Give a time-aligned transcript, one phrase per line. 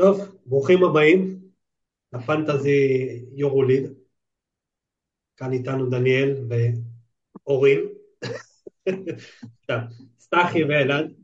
[0.00, 1.50] טוב, ברוכים הבאים
[2.12, 2.70] לפנטזי
[3.34, 3.82] יורוליד.
[5.36, 7.80] כאן איתנו דניאל ואורין.
[10.18, 11.14] סטחי ואלעד.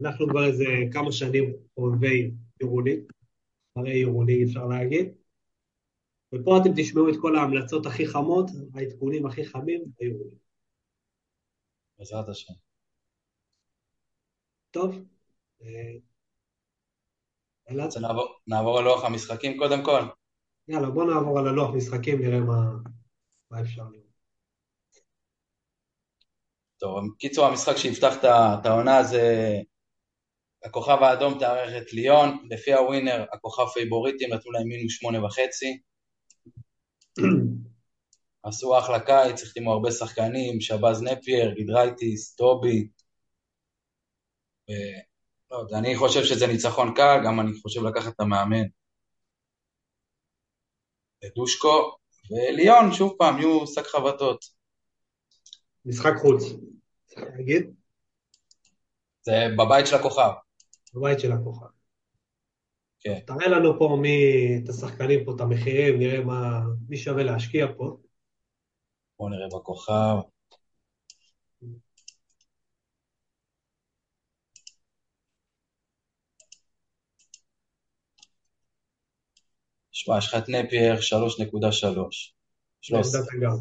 [0.00, 2.30] אנחנו כבר איזה כמה שנים אוהבי
[2.60, 3.00] יורוליד.
[3.76, 5.14] הרי יורוליד אפשר להגיד.
[6.34, 10.38] ופה אתם תשמעו את כל ההמלצות הכי חמות, העדכונים הכי חמים ביורוליד.
[11.98, 12.54] בעזרת השם.
[14.70, 15.04] טוב,
[17.80, 17.84] אה?
[17.84, 20.02] רוצה נעבור, נעבור על לוח המשחקים קודם כל?
[20.68, 22.70] יאללה, בוא נעבור על הלוח משחקים, נראה מה,
[23.50, 24.12] מה אפשר לראות.
[26.78, 29.56] טוב, בקיצור המשחק שיפתח את העונה זה
[30.64, 35.80] הכוכב האדום תארח את ליון, לפי הווינר הכוכב פייבוריטים נתנו להם מינוס שמונה וחצי,
[38.44, 42.88] עשו אחלה קיץ, החתימו הרבה שחקנים, שבאז נפייר, גיידרייטיס, טובי,
[44.70, 44.72] ו...
[45.52, 48.64] לא אני חושב שזה ניצחון קל, גם אני חושב לקחת את המאמן.
[51.36, 51.96] דושקו,
[52.30, 54.44] וליון, שוב פעם, יהיו שק חבטות.
[55.84, 56.42] משחק חוץ,
[57.06, 57.74] צריך להגיד,
[59.22, 60.30] זה בבית של הכוכב.
[60.94, 61.66] בבית של הכוכב.
[63.00, 63.18] כן.
[63.26, 64.18] תראה לנו פה מי,
[64.64, 67.96] את השחקנים פה, את המחירים, נראה מה, מי שווה להשקיע פה.
[69.18, 70.16] בואו נראה בכוכב.
[80.04, 81.00] שמע, יש לך את נפייר 3.3.
[82.80, 83.20] 13.
[83.20, 83.60] בעמדת הגארד.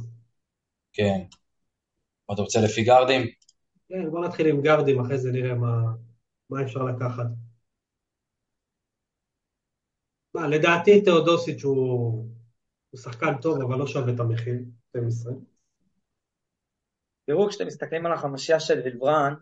[0.94, 1.20] כן.
[2.30, 3.22] מה אתה רוצה לפי גארדים?
[3.90, 5.82] כן, בוא נתחיל עם גארדים, אחרי זה נראה מה,
[6.50, 7.26] מה אפשר לקחת.
[10.36, 12.26] מה, לדעתי תאודוסיץ' הוא,
[12.90, 15.34] הוא שחקן טוב, אבל לא שווה את המחיר, 12.
[17.26, 19.34] תראו, כשאתם מסתכלים על החמישייה של וילברן,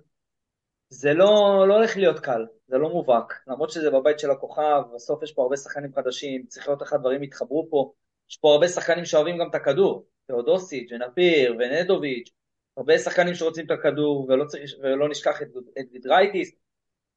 [0.90, 3.34] זה לא, לא הולך להיות קל, זה לא מובהק.
[3.48, 7.24] למרות שזה בבית של הכוכב, בסוף יש פה הרבה שחקנים חדשים, צריך לראות איך הדברים
[7.24, 7.94] יתחברו פה.
[8.30, 12.30] יש פה הרבה שחקנים שאוהבים גם את הכדור, תאודוסיץ' ונפיר ונדוביץ',
[12.78, 15.48] הרבה שחקנים שרוצים את הכדור, ולא, צריך, ולא נשכח את,
[15.80, 16.52] את גידרייטיס.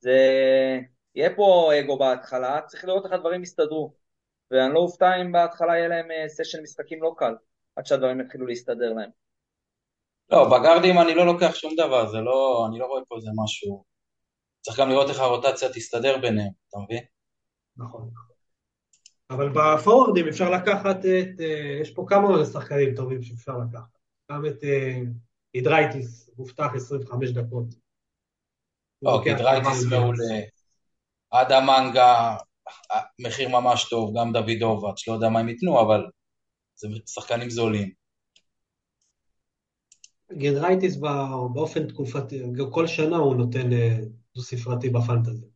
[0.01, 0.19] זה...
[1.15, 3.95] יהיה פה אגו בהתחלה, צריך לראות איך הדברים יסתדרו.
[4.51, 7.35] ואני לא אופתע אם בהתחלה יהיה להם אה, סשן משחקים לא קל,
[7.77, 9.22] עד שהדברים יתחילו להסתדר להם.
[10.33, 13.85] לא, בגארדים אני לא לוקח שום דבר, זה לא, אני לא רואה פה איזה משהו.
[14.61, 17.05] צריך גם לראות איך הרוטציה תסתדר ביניהם, אתה מבין?
[17.77, 18.11] נכון.
[19.31, 23.99] אבל בפורורדים אפשר לקחת את, אה, יש פה כמה שחקנים טובים שאפשר לקחת.
[24.33, 24.99] גם את אה,
[25.55, 27.65] הידרייטיס, מובטח 25 דקות.
[29.03, 30.41] לא, כמה- מעולה.
[31.31, 32.37] אדם מנגה,
[33.19, 36.07] מחיר ממש טוב, גם דוידובץ', לא יודע מה הם ייתנו, אבל
[36.75, 38.02] זה שחקנים זולים.
[40.37, 43.97] גידרייטיס בא- באופן תקופתי, כל שנה הוא נותן אה,
[44.35, 45.47] דו ספרתי בפנטזי.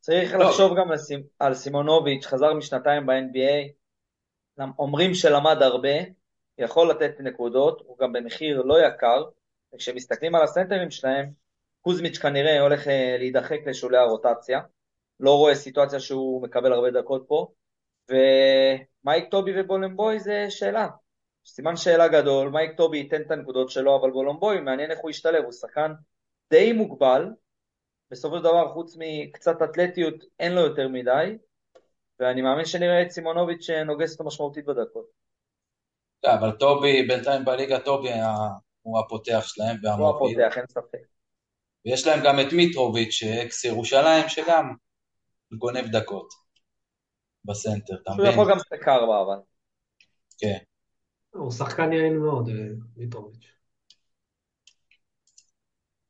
[0.00, 0.44] צריך לא.
[0.44, 1.22] לחשוב גם על, סימ...
[1.38, 3.72] על סימונוביץ', חזר משנתיים ב-NBA,
[4.78, 5.98] אומרים שלמד הרבה,
[6.58, 9.24] יכול לתת נקודות, הוא גם במחיר לא יקר,
[9.74, 11.30] וכשמסתכלים על הסנטרים שלהם,
[11.80, 14.60] קוזמיץ' כנראה הולך אה, להידחק לשולי הרוטציה,
[15.20, 17.46] לא רואה סיטואציה שהוא מקבל הרבה דקות פה,
[18.10, 20.88] ומייק טובי ובולמבוי זה שאלה,
[21.46, 25.44] סימן שאלה גדול, מייק טובי ייתן את הנקודות שלו, אבל בולמבוי מעניין איך הוא ישתלב,
[25.44, 25.92] הוא שחקן
[26.50, 27.26] די מוגבל,
[28.10, 31.36] בסופו של דבר חוץ מקצת אתלטיות אין לו יותר מדי,
[32.20, 35.06] ואני מאמין שנראה את סימונוביץ' נוגס אותו משמעותית בדקות.
[36.24, 38.36] לא, אבל טובי, בינתיים בליגה טובי היה-
[38.82, 40.40] הוא הפותח שלהם הוא והמוביל.
[40.40, 40.98] הפותח, אין ספק.
[41.86, 44.74] ויש להם גם את מיטרוביץ', אקס ירושלים, שגם
[45.58, 46.28] גונב דקות
[47.44, 48.32] בסנטר, אתה הוא מבין?
[48.32, 49.42] יכול גם לשחק ארבע, אבל.
[50.38, 50.58] כן.
[51.32, 52.54] הוא שחקן יעיל מאוד, אה,
[52.96, 53.46] מיטרוביץ'.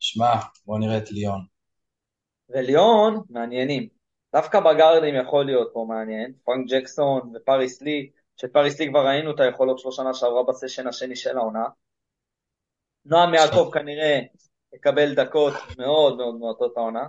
[0.01, 0.35] שמע,
[0.67, 1.41] בוא נראה את ליון.
[2.49, 3.89] וליון, מעניינים.
[4.33, 9.41] דווקא בגארדים יכול להיות פה מעניין, פרנק ג'קסון ופריס לי, שפריס לי כבר ראינו את
[9.41, 11.65] היכולות שלו שנה שעברה בסשן השני של העונה.
[13.05, 14.21] נועם יעקב כנראה
[14.75, 17.07] יקבל דקות מאוד מאוד מועטות העונה.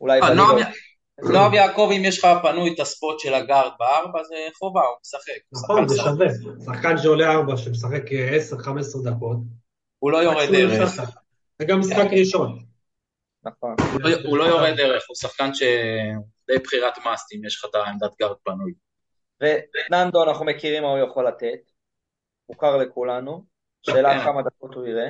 [0.00, 0.28] אולי אה,
[1.22, 1.38] בליגה.
[1.38, 5.40] נועם יעקב, אם יש לך פנוי את הספוט של הגארד בארבע, זה חובה, הוא משחק.
[5.52, 5.96] נכון, זה.
[5.96, 6.26] שווה.
[6.64, 9.36] שחקן שעולה 4, שמשחק אה, 10-15 דקות.
[9.98, 10.90] הוא לא יורד דרך.
[11.58, 12.58] זה גם משחק ראשון.
[13.44, 13.74] נכון.
[13.92, 17.74] הוא לא- הוא לא יורד דרך, הוא שחקן שדי בחירת מאסט אם יש לך את
[17.74, 18.72] העמדת גארד פנוי.
[19.40, 21.70] וננדו אנחנו מכירים מה הוא יכול לתת,
[22.48, 23.44] מוכר לכולנו,
[23.82, 24.24] שאלה כן.
[24.24, 25.08] כמה דקות הוא יראה.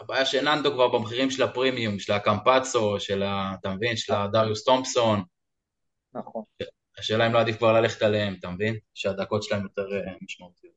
[0.00, 3.54] הבעיה שננדו כבר במחירים של הפרימיום, של הקמפצו, של ה...
[3.60, 3.96] אתה מבין?
[3.96, 5.22] של הדריוס תומפסון.
[6.18, 6.42] נכון.
[6.98, 8.76] השאלה אם לא עדיף כבר ללכת עליהם, אתה מבין?
[8.94, 10.74] שהדקות שלהם יותר אה, משמעותיות.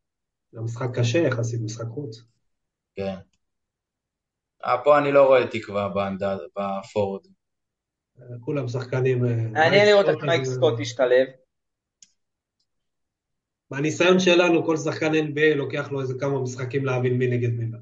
[0.52, 2.22] זה משחק קשה יחסית, משחק חוץ.
[2.96, 3.16] כן.
[4.66, 5.90] אה, פה אני לא רואה תקווה
[6.56, 7.28] בפורוד.
[8.40, 9.26] כולם שחקנים...
[9.26, 11.28] אה, מעניין מייק לראות איך מייק סקוט ישתלב.
[13.72, 17.78] מהניסיון שלנו, כל שחקן NBA לוקח לו איזה כמה משחקים להבין מי נגד מי.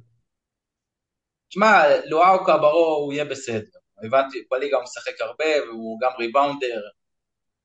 [1.50, 3.80] תשמע, לואו קאברו הוא יהיה בסדר.
[4.04, 6.82] הבנתי, בליגה הוא משחק הרבה, והוא גם ריבאונדר.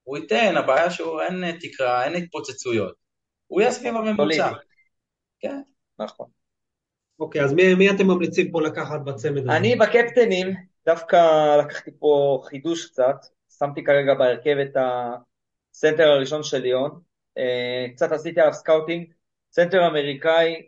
[0.04, 2.94] הוא ייתן, הבעיה שהוא אין תקרה, אין התפוצצויות.
[3.46, 4.16] הוא יהיה סביב הממוצע.
[4.16, 4.42] סולידי.
[5.40, 5.60] כן.
[5.98, 6.26] נכון.
[7.20, 9.56] אוקיי, אז מי, מי אתם ממליצים פה לקחת בצמד הזה?
[9.56, 10.46] אני בקפטנים,
[10.86, 11.16] דווקא
[11.56, 13.16] לקחתי פה חידוש קצת,
[13.58, 17.00] שמתי כרגע בהרכב את הסנטר הראשון של ליאון,
[17.38, 19.12] אה, קצת עשיתי עליו scouting,
[19.52, 20.66] סנטר אמריקאי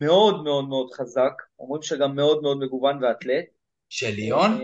[0.00, 3.44] מאוד מאוד מאוד חזק, אומרים שגם מאוד מאוד מגוון ואתלט.
[3.88, 4.60] של ליאון?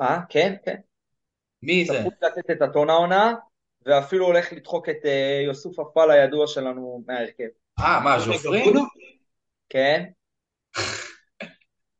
[0.00, 0.76] אה, כן, כן.
[1.62, 1.92] מי זה?
[1.92, 3.34] צפוי לתת את הטון העונה,
[3.86, 7.48] ואפילו הולך לדחוק את אה, יוסוף אפל הידוע שלנו מההרכב.
[7.80, 8.60] אה, מה, ז'ופרי?
[8.60, 8.80] גפונו?
[9.68, 10.04] כן,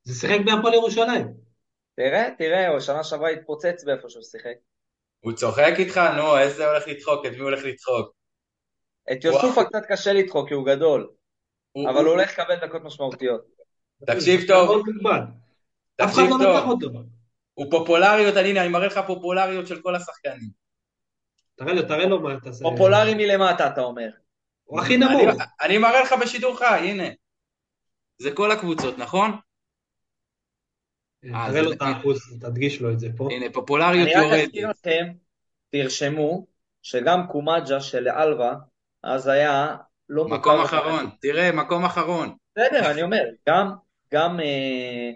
[0.03, 1.35] זה שיחק בהפועל ירושלים.
[1.97, 4.55] תראה, תראה, הוא שנה שעברה התפוצץ באיפה שהוא שיחק.
[5.21, 6.01] הוא צוחק איתך?
[6.17, 7.27] נו, איזה הולך לדחוק?
[7.27, 8.15] את מי הולך לדחוק?
[9.13, 9.65] את יוסופה.
[9.65, 11.11] קצת קשה לדחוק כי הוא גדול,
[11.77, 13.41] אבל הוא- הולך לקבל דקות משמעותיות.
[14.07, 14.83] תקשיב טוב.
[15.97, 16.69] תקשיב לא טוב.
[16.71, 16.89] אותו.
[17.55, 20.60] הוא פופולריות, הנה, אני מראה לך פופולריות של כל השחקנים.
[21.61, 22.65] תראה לו, תראה לו מה אתה עושה.
[22.65, 24.11] פופולרי מלמטה, אתה אומר.
[24.65, 25.37] הוא הכי נמוך.
[25.61, 27.05] אני- מראה לך בשידור חי, הנה.
[28.19, 29.31] זה כל הקבוצות, נכון?
[31.25, 33.29] אה, תראה לו את האחוז, תדגיש לו את זה פה.
[33.33, 34.45] הנה, פופולריות אני רק יורדת.
[34.45, 35.13] אזכיר לכם,
[35.71, 36.47] תרשמו,
[36.83, 38.55] שגם קומג'ה של אלבה,
[39.03, 39.77] אז היה
[40.09, 40.37] לא מוכר.
[40.37, 42.37] מקום אחרון, תראה, מקום אחרון.
[42.57, 43.71] בסדר, אני אומר, גם,
[44.15, 45.11] גם אה,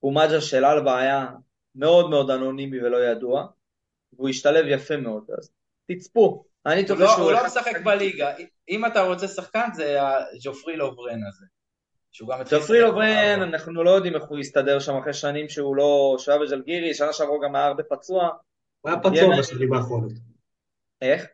[0.00, 1.26] קומג'ה של אלבה היה
[1.74, 3.46] מאוד מאוד אנונימי ולא ידוע,
[4.12, 5.50] והוא השתלב יפה מאוד, אז
[5.94, 6.44] תצפו.
[6.66, 7.24] אני צופה לא- שהוא...
[7.24, 8.32] הוא לא משחק בליגה.
[8.68, 11.46] אם אתה רוצה שחקן, זה הג'ופרי לוברן הזה.
[12.12, 13.42] שהוא גם לשחק לוברן.
[13.42, 16.16] אנחנו לא יודעים איך הוא יסתדר שם אחרי שנים שהוא לא...
[16.18, 18.28] שהוא היה בג'לגירי, שנה שעברה גם היה הרבה פצוע.
[18.80, 20.12] הוא היה פצוע בשנים האחרונות.
[21.02, 21.26] איך?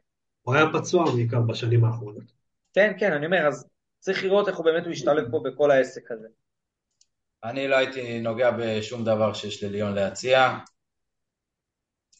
[0.42, 2.24] הוא היה פצוע בעיקר בשנים האחרונות.
[2.74, 3.68] כן, כן, אני אומר, אז
[3.98, 6.28] צריך לראות איך הוא באמת הוא ישתלב פה בכל העסק הזה.
[7.44, 10.58] אני לא הייתי נוגע בשום דבר שיש לליון להציע.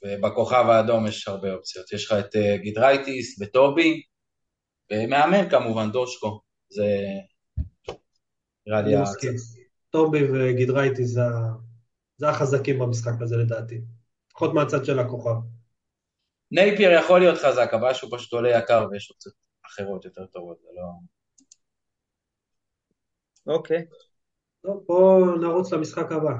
[0.09, 1.93] ובכוכב האדום יש הרבה אופציות.
[1.93, 4.03] יש לך את אה, גידרייטיס וטובי,
[4.93, 6.41] ומאמן כמובן, דושקו.
[6.69, 6.85] זה
[8.67, 9.33] נראה לי אני ה- מסכים.
[9.91, 11.23] טובי וגידרייטי זה
[12.17, 13.81] זה החזקים במשחק הזה לדעתי.
[14.31, 15.35] לפחות מהצד של הכוכב.
[16.51, 19.35] נפייר יכול להיות חזק, הבעיה שהוא פשוט עולה יקר ויש אופציות
[19.67, 20.83] אחרות יותר טובות, זה לא...
[23.55, 23.85] אוקיי.
[24.63, 26.33] טוב, בואו נרוץ למשחק הבא.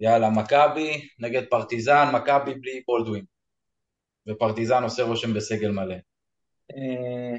[0.00, 3.24] יאללה, מכבי נגד פרטיזן, מכבי בלי בולדווין.
[4.28, 5.94] ופרטיזן עושה רושם בסגל מלא.
[6.70, 7.38] אה,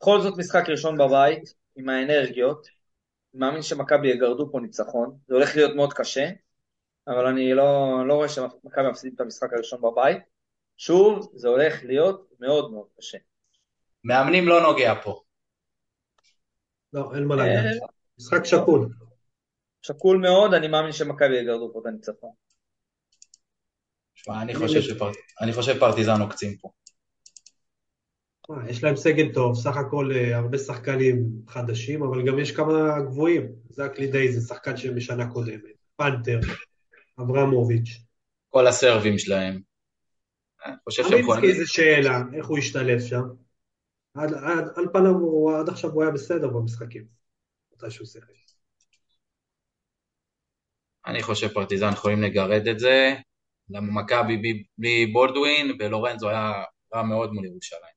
[0.00, 2.66] בכל זאת משחק ראשון בבית, עם האנרגיות.
[3.34, 5.18] אני מאמין שמכבי יגרדו פה ניצחון.
[5.28, 6.30] זה הולך להיות מאוד קשה,
[7.08, 10.18] אבל אני לא, לא רואה שמכבי מפסידים את המשחק הראשון בבית.
[10.76, 13.18] שוב, זה הולך להיות מאוד מאוד קשה.
[14.04, 15.20] מאמנים לא נוגע פה.
[16.92, 17.90] לא, אין מה אה, לגעת.
[18.18, 18.88] משחק שקול.
[19.86, 22.30] שקול מאוד, אני מאמין שמכבי יגרדו פה את הניצחון.
[24.14, 25.10] שמע, אני חושב שפר-
[25.40, 26.68] אני חושב פרטיזן עוקצים פה.
[28.48, 33.00] מה, יש להם סגל טוב, סך הכל אה, הרבה שחקנים חדשים, אבל גם יש כמה
[33.00, 33.52] גבוהים.
[33.70, 35.60] זה הקלידאי, זה שחקן של משנה קודמת.
[35.96, 36.40] פנתר,
[37.20, 38.00] אברמוביץ'.
[38.48, 39.60] כל הסרבים שלהם.
[40.66, 43.22] אמינסקי זה שאלה, איך הוא השתלב שם.
[44.14, 47.04] על פניו, עד עכשיו הוא היה בסדר במשחקים.
[47.72, 48.43] מתי שהוא שיחק.
[51.06, 53.14] אני חושב פרטיזן יכולים לגרד את זה.
[53.70, 56.52] למה מכבי בלי- בולדווין, ולורנזו היה
[56.94, 57.94] רע מאוד מול ירושלים.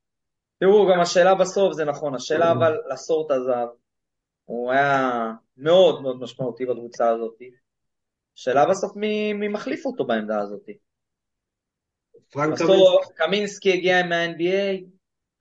[0.60, 3.70] תראו, גם השאלה בסוף, זה נכון, השאלה אבל לסורט הזהב,
[4.46, 5.12] הוא היה
[5.58, 7.38] מאוד מאוד משמעותי בקבוצה הזאת.
[8.38, 10.66] השאלה בסוף מי, מי מחליף אותו בעמדה הזאת.
[12.30, 14.84] פרנק בסוף קמינסקי, קמינסקי הגיע מה-NBA,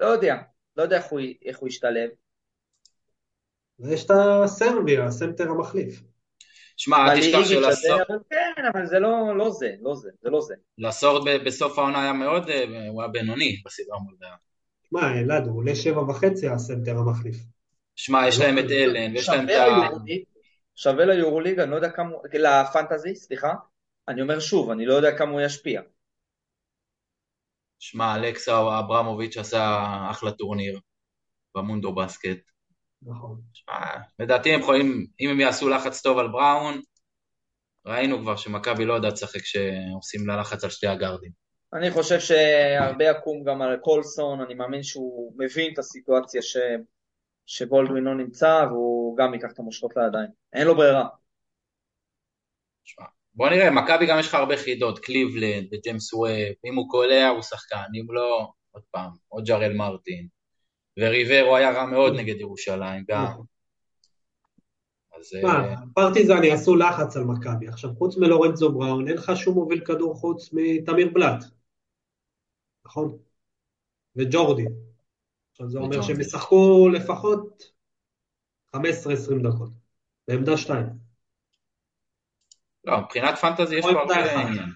[0.01, 0.37] לא יודע,
[0.77, 2.11] לא יודע איך הוא, איך הוא ישתלב.
[3.79, 6.03] ויש את הסרבי, הסנטר המחליף.
[6.77, 7.99] שמע, אל תשכח שלסור-
[8.31, 10.55] כן, אבל זה לא, לא זה, לא זה, זה לא זה.
[10.79, 14.37] לסורד ב- בסוף העונה היה מאוד, אה, הוא היה בינוני בסדרה מול דעה.
[14.93, 17.37] מה, אלעד, הוא עולה שבע וחצי הסנטר המחליף.
[17.97, 19.89] שמע, יש להם את אלן, ויש להם את ה...
[20.75, 23.55] שווה ליורוליג, אני לא יודע כמה, לפנטזי, סליחה,
[24.09, 25.83] אני אומר שוב, אני לא יודע כמה הוא ישפיע.
[27.79, 29.77] שמע, אלכסה אברמוביץ' עשה
[30.11, 30.81] אחלה טורניר
[31.55, 32.56] במונדו בסקט.
[33.07, 33.41] נכון.
[34.19, 36.81] לדעתי הם יכולים, אם הם יעשו לחץ טוב על בראון,
[37.87, 41.31] ראינו כבר שמכבי לא יודעת לשחק כשעושים לה לחץ על שתי הגארדים.
[41.73, 46.57] אני חושב שהרבה יקום גם על קולסון, אני מאמין שהוא מבין את הסיטואציה ש...
[47.47, 50.29] שבולדווין לא נמצא, והוא גם ייקח את המושכות לידיים.
[50.53, 51.09] אין לו ברירה.
[53.35, 56.29] בוא נראה, מכבי גם יש לך הרבה חידות, קליבלנד וג'יימס ווב,
[56.65, 60.36] אם הוא קולע הוא שחקן, אם לא, עוד פעם, עוד ג'רל מרטין.
[60.99, 63.25] וריברו היה רע מאוד נגד ירושלים גם.
[63.25, 63.47] נכון.
[65.19, 67.69] אז אה, פרטיזן יעשו לחץ על מכבי.
[67.69, 71.45] עכשיו, חוץ מלורנצו בראון, אין לך שום מוביל כדור חוץ מתמיר בלאט.
[72.87, 73.19] נכון?
[74.17, 74.65] וג'ורדי.
[75.51, 76.03] עכשיו, זה אומר.
[76.03, 77.73] שהם ישחקו לפחות
[78.77, 78.79] 15-20
[79.43, 79.71] דקות.
[80.29, 80.87] בעמדה 2.
[82.85, 84.43] לא, מבחינת פנטזי יש פה הרבה.
[84.43, 84.69] עניין.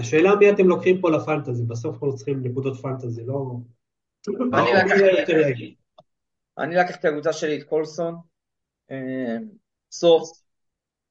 [0.00, 3.56] השאלה מי אתם לוקחים פה לפנטזי, בסוף אנחנו צריכים נקודות פנטזי, לא...
[4.28, 5.76] אני לא, לקחתי-
[6.76, 8.14] לקחתי לקבוצה שלי את קולסון,
[8.90, 9.36] אה,
[9.92, 10.30] סוף,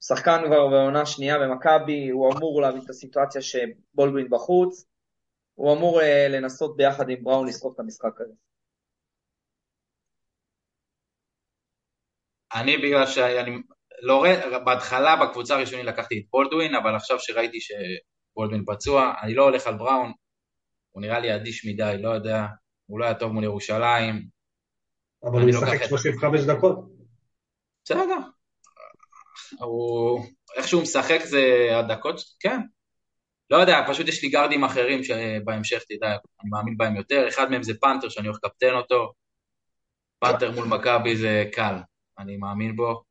[0.03, 4.85] שחקן כבר בעונה שנייה במכבי, הוא אמור להביא את הסיטואציה שבולדווין בחוץ,
[5.55, 8.33] הוא אמור אה, לנסות ביחד עם בראון לסחוב את המשחק הזה.
[12.55, 13.51] אני בגלל שאני,
[14.01, 17.57] לא, ר- בהתחלה בקבוצה הראשונית לקחתי את בולדווין, אבל עכשיו שראיתי
[18.37, 20.11] שבולדווין פצוע, אני לא הולך על בראון,
[20.91, 22.45] הוא נראה לי אדיש מדי, לא יודע,
[22.85, 24.27] הוא לא היה טוב מול ירושלים,
[25.23, 26.79] אבל הוא לוקח את- 35 דקות.
[27.85, 28.17] בסדר.
[29.59, 30.25] הוא,
[30.55, 32.59] איך שהוא משחק זה הדקות, כן.
[33.49, 37.63] לא יודע, פשוט יש לי גארדים אחרים שבהמשך, תדע, אני מאמין בהם יותר, אחד מהם
[37.63, 39.13] זה פנתר שאני הולך לקפטן אותו,
[40.19, 41.75] פנתר מול מכבי זה קל,
[42.19, 43.03] אני מאמין בו.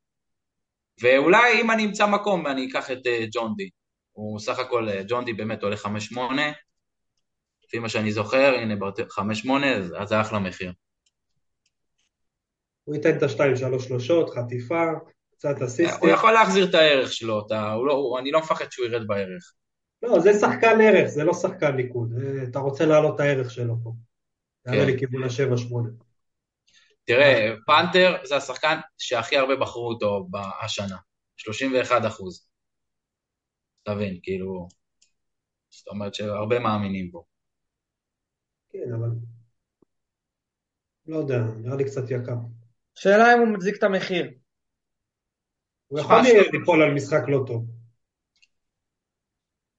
[1.02, 3.70] ואולי אם אני אמצא מקום אני אקח את אה, ג'ון די.
[4.16, 6.16] הוא סך הכל, אה, ג'ון די באמת עולה 5-8,
[7.64, 8.74] לפי מה שאני זוכר, הנה
[9.08, 10.72] 5-8, אז- זה אחלה מחיר.
[12.84, 14.84] הוא ייתן את השתיים, שלוש שלושות, חטיפה,
[15.32, 16.08] קצת הוא אסיסטים.
[16.08, 19.52] יכול להחזיר את הערך שלו, אתה, הוא לא, הוא, אני לא מפחד שהוא ירד בערך.
[20.02, 22.12] לא, זה שחקן ערך, זה לא שחקן ניקוד.
[22.20, 23.92] אה, אתה רוצה להעלות את הערך שלו פה.
[24.64, 24.86] כן.
[24.88, 25.88] לכיוון השבע-שמונה.
[27.04, 30.28] תראה, פנתר זה השחקן שהכי הרבה בחרו אותו
[30.62, 30.96] השנה,
[31.36, 32.48] 31 אחוז.
[33.86, 34.68] תבין, כאילו,
[35.70, 37.24] זאת אומרת שהרבה מאמינים בו.
[38.70, 39.08] כן, אבל...
[41.06, 42.36] לא יודע, נראה לי קצת יקר.
[42.94, 44.30] שאלה אם הוא מצדיק את המחיר.
[45.86, 46.16] הוא יכול
[46.52, 47.66] ליפול על משחק לא טוב.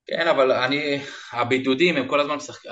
[0.06, 1.00] כן, אבל אני,
[1.34, 2.72] הבידודים הם כל הזמן משחקים,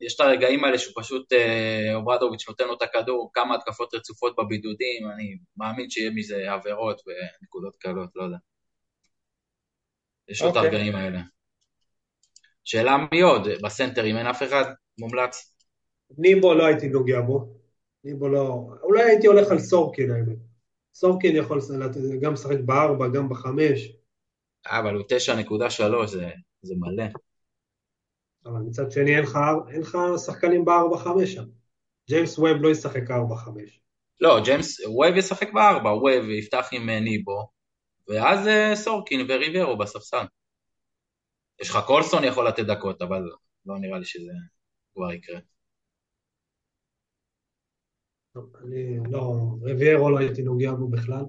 [0.00, 4.36] יש את הרגעים האלה שהוא פשוט, אה, אוברדוביץ' נותן לו את הכדור, כמה התקפות רצופות
[4.36, 8.36] בבידודים, אני מאמין שיהיה מזה עבירות ונקודות קלות, לא יודע.
[10.28, 10.68] יש לו את אוקיי.
[10.68, 11.20] הרגעים האלה.
[12.64, 13.48] שאלה מי עוד?
[13.62, 14.64] בסנטרים אין אף אחד
[14.98, 15.56] מומלץ?
[16.18, 17.56] ניבו לא הייתי נוגע בו.
[18.04, 18.66] ניבו לא...
[18.82, 20.38] אולי הייתי הולך על סורקין האמת.
[20.94, 21.60] סורקין יכול
[22.20, 23.88] גם לשחק בארבע, גם בחמש,
[24.66, 26.30] אה, אבל הוא 9.3, זה,
[26.62, 27.04] זה מלא.
[28.46, 29.38] אבל מצד שני אין לך,
[29.70, 31.44] אין לך שחקנים בארבע-חמש שם.
[32.08, 33.80] ג'יימס ווב לא ישחק ארבע-חמש.
[34.20, 37.48] לא, ג'יימס, ווב ישחק בארבע, ווב יפתח עם אה, ניבו,
[38.08, 40.24] ואז אה, סורקין וריברו בספסל.
[41.60, 43.22] יש לך קולסון יכול לתת דקות, אבל
[43.66, 44.32] לא נראה לי שזה
[44.94, 45.38] כבר יקרה.
[48.36, 49.20] אני לא...
[49.62, 51.24] רביירו לא הייתי נוגע בו בכלל.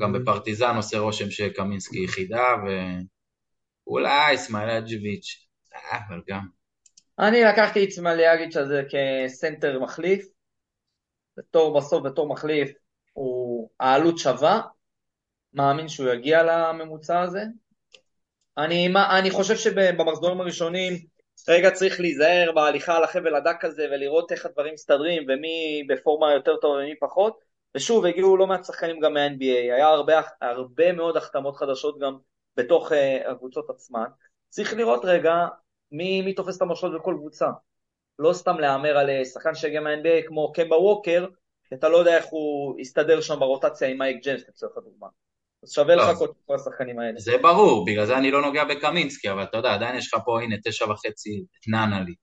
[0.00, 2.44] גם בפרטיזן עושה רושם שקמינסקי יחידה,
[3.86, 6.46] ואולי סמיילג'ביץ', אה, אבל גם.
[7.18, 10.26] אני לקחתי את סמליאגיץ' הזה כסנטר מחליף,
[11.36, 12.70] בתור בסוף, בתור מחליף,
[13.80, 14.60] העלות שווה,
[15.54, 17.42] מאמין שהוא יגיע לממוצע הזה.
[18.58, 20.92] אני, מה- אני חושב שבמחזורים הראשונים,
[21.48, 26.56] רגע צריך להיזהר בהליכה על החבל הדק הזה ולראות איך הדברים מסתדרים ומי בפורמה יותר
[26.56, 27.38] טוב ומי פחות.
[27.76, 32.18] ושוב, הגיעו לא מעט שחקנים גם מה-NBA, היה הרבה, הרבה מאוד החתמות חדשות גם
[32.56, 34.04] בתוך uh, הקבוצות עצמן.
[34.48, 35.34] צריך לראות רגע
[35.92, 37.46] מי, מי תופס את המושלות בכל קבוצה.
[38.18, 41.26] לא סתם להמר על אה, שחקן שהגיע מה-NBA כמו קמבה ווקר,
[41.70, 45.06] כי אתה לא יודע איך הוא יסתדר שם ברוטציה עם מייק ג'יימס לצורך הדוגמה.
[45.62, 47.20] אז שווה לחכות עם כל השחקנים האלה.
[47.20, 50.42] זה ברור, בגלל זה אני לא נוגע בקמינסקי, אבל אתה יודע, עדיין יש לך פה,
[50.42, 52.14] הנה, תשע וחצי, את ננלי.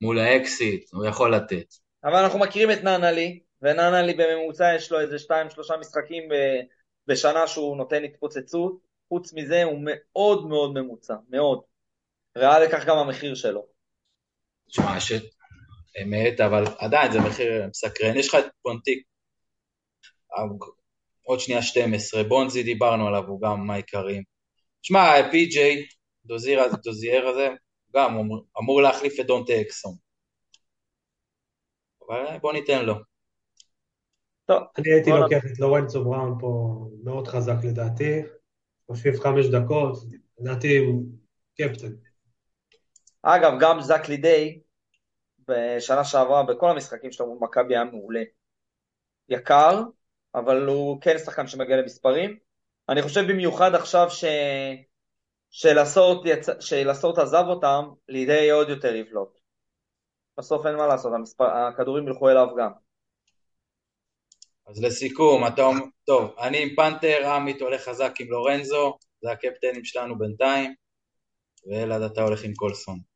[0.00, 1.66] מול האקסיט, הוא יכול לתת.
[2.04, 6.60] אבל אנחנו מכירים את ננלי, וננלי בממוצע יש לו איזה שתיים שלושה משחקים ב-
[7.06, 8.78] בשנה שהוא נותן התפוצצות,
[9.08, 11.60] חוץ מזה הוא מאוד מאוד ממוצע, מאוד.
[12.36, 13.66] ראה לכך גם המחיר שלו.
[14.68, 14.96] תשמע,
[16.02, 18.16] אמת, אבל עדיין זה מחיר מסקרן.
[18.16, 19.02] יש לך את פונטיק,
[21.22, 24.22] עוד שנייה 12, בונזי דיברנו עליו, הוא גם מהעיקרים.
[24.80, 25.86] תשמע, פי.ג'יי,
[26.24, 27.48] דוזיר הזה, דוזייר הזה,
[27.94, 29.94] גם אמור, אמור להחליף את דונטה אקסון.
[32.06, 32.94] אבל בוא ניתן לו.
[34.46, 38.22] טוב, אני הייתי לוקח את לורנצו בראון פה מאוד חזק לדעתי.
[38.86, 39.96] 35 דקות,
[40.38, 41.04] לדעתי הוא
[41.60, 41.92] קפטן.
[43.22, 44.60] אגב, גם זק לידי,
[45.48, 48.22] בשנה שעברה, בכל המשחקים שלו מול מכבי היה מעולה.
[49.28, 49.82] יקר,
[50.34, 52.38] אבל הוא כן שחקן שמגיע למספרים.
[52.88, 54.24] אני חושב במיוחד עכשיו ש...
[55.50, 56.46] שלסורט, יצ...
[56.60, 59.38] שלסורט עזב אותם, לידי עוד יותר יבלוט.
[60.38, 61.44] בסוף אין מה לעשות, המספר...
[61.44, 62.70] הכדורים ילכו אליו גם.
[64.66, 69.84] אז לסיכום, אתה אומר, טוב, אני עם פנתר, עמית הולך חזק עם לורנזו, זה הקפטנים
[69.84, 70.74] שלנו בינתיים,
[71.66, 73.13] ואלעד אתה הולך עם קולסון.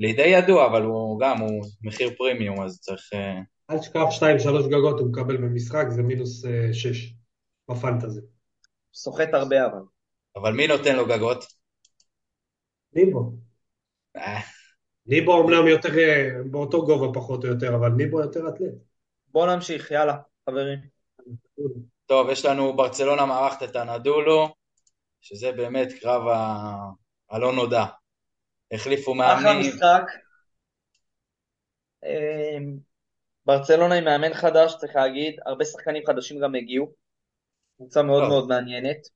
[0.00, 3.10] לי די ידוע, אבל הוא גם, הוא מחיר פרימיום, אז צריך...
[3.14, 3.40] אה,
[3.70, 7.14] אל תשכח שתיים, שלוש גגות הוא מקבל במשחק, זה מינוס אה, שש
[7.70, 8.20] בפנטזי.
[8.94, 9.82] סוחט הרבה אבל.
[10.36, 11.44] אבל מי נותן לו גגות?
[12.92, 13.32] ניבו.
[14.16, 14.40] אה,
[15.06, 18.74] ניבו אמנם יותר, אה, באותו גובה פחות או יותר, אבל ניבו יותר אתלט.
[19.28, 20.16] בואו נמשיך, יאללה,
[20.50, 20.78] חברים.
[22.06, 24.48] טוב, יש לנו ברצלונה מארחת את הנדולו,
[25.20, 26.22] שזה באמת קרב.
[27.30, 27.84] הלא נודע.
[28.72, 30.02] החליפו אחלה מאמנים, משחק.
[32.04, 32.76] אמ,
[33.46, 36.92] ברצלונה עם מאמן חדש, צריך להגיד, הרבה שחקנים חדשים גם הגיעו.
[37.76, 38.28] קבוצה מאוד.
[38.28, 39.08] מאוד מעניינת.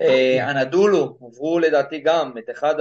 [0.00, 2.74] אה, אנדולו עברו לדעתי גם את אחד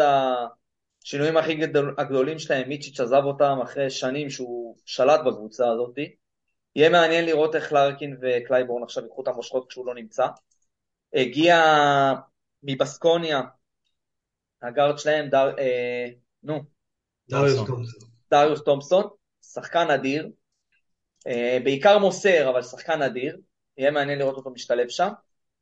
[1.04, 5.98] השינויים הכי גדול, הגדולים שלהם, מיצ'יץ' עזב אותם אחרי שנים שהוא שלט בקבוצה הזאת.
[6.76, 10.28] יהיה מעניין לראות איך לארקין וקלייבורן עכשיו ייקחו את המושכות כשהוא לא נמצא.
[11.14, 11.64] הגיע
[12.64, 13.42] מבסקוניה,
[14.62, 16.08] הגארד שלהם, דר, אה,
[16.44, 16.64] נו,
[18.32, 19.04] דריוס תומפסון.
[19.54, 20.30] שחקן אדיר,
[21.28, 23.38] אה, בעיקר מוסר, אבל שחקן אדיר,
[23.78, 25.10] יהיה מעניין לראות אותו משתלב שם.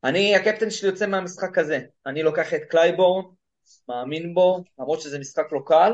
[0.04, 3.24] אני, הקפטן שלי יוצא מהמשחק הזה, אני לוקח את קלייבורן,
[3.88, 5.92] מאמין בו, למרות שזה משחק לא קל,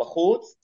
[0.00, 0.56] בחוץ,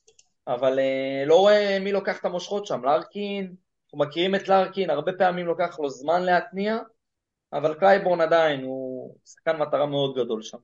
[0.46, 3.54] אבל אה, לא רואה מי לוקח את המושכות שם, לארקין,
[3.84, 6.78] אנחנו מכירים את לארקין, הרבה פעמים לוקח לו זמן להתניע,
[7.52, 10.58] אבל קלייבורן עדיין, הוא שחקן מטרה מאוד גדול שם.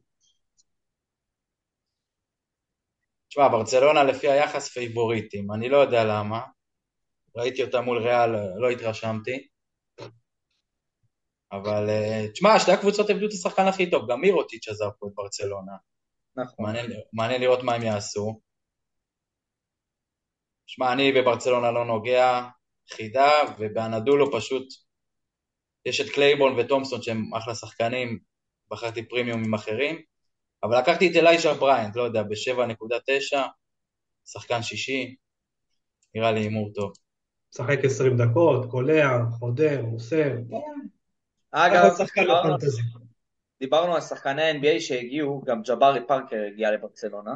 [3.35, 6.41] תשמע, ברצלונה לפי היחס פייבוריטים, אני לא יודע למה.
[7.37, 9.49] ראיתי אותה מול ריאל, לא התרשמתי.
[11.53, 15.13] אבל אה, תשמע, שתי הקבוצות איבדו את השחקן הכי טוב, גם מירוטיץ' עזב פה את
[15.15, 15.73] ברצלונה.
[16.37, 16.67] נכון.
[16.67, 18.41] מעניין, מעניין לראות מה הם יעשו.
[20.67, 22.49] שמע, אני בברצלונה לא נוגע,
[22.93, 24.67] חידה, ובאנדולו פשוט
[25.87, 28.19] יש את קלייבורן ותומפסון שהם אחלה שחקנים,
[28.71, 30.03] בחרתי פרימיומים אחרים,
[30.65, 33.37] אבל לקחתי את אליישה בריינט, לא יודע, ב-7.9,
[34.25, 35.17] שחקן שישי,
[36.15, 36.93] נראה לי הימור טוב.
[37.53, 40.33] משחק 20 דקות, קולע, חודר, מוסר.
[41.51, 41.85] אגב,
[43.61, 47.35] דיברנו- על שחקני ה-NBA שהגיעו, גם ג'בארי פארקר הגיע לברצלונה.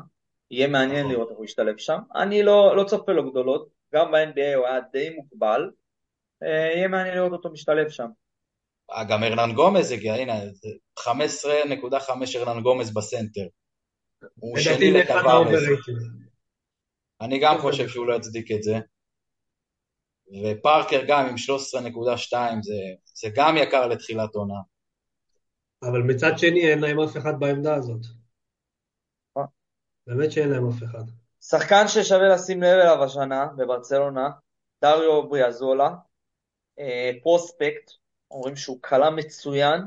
[0.51, 1.13] יהיה מעניין נכון.
[1.13, 1.99] לראות איך הוא ישתלב שם.
[2.15, 5.71] אני לא, לא צופה לו גדולות, גם ב-NBA הוא היה די מוגבל.
[6.43, 8.09] אה, יהיה מעניין לראות אותו משתלב שם.
[9.09, 11.11] גם הרננגומז הגיע, הנה, זה 15.5
[12.37, 13.47] הרננגומז בסנטר.
[14.35, 15.03] הוא שני.
[15.09, 15.93] ה overrated.
[17.21, 18.79] אני גם חושב שהוא לא יצדיק את זה.
[20.45, 22.75] ופארקר גם עם 13.2, זה,
[23.15, 24.61] זה גם יקר לתחילת עונה.
[25.83, 28.01] אבל מצד שני אין להם אף אחד בעמדה הזאת.
[29.37, 29.43] אה.
[30.07, 31.05] באמת שאין להם אף אחד.
[31.41, 34.31] שחקן ששווה לשים לב אליו השנה בברצלונה,
[34.83, 35.91] דריו בריזואלה,
[36.79, 37.91] אה, פרוספקט,
[38.31, 39.81] אומרים שהוא קלע מצוין,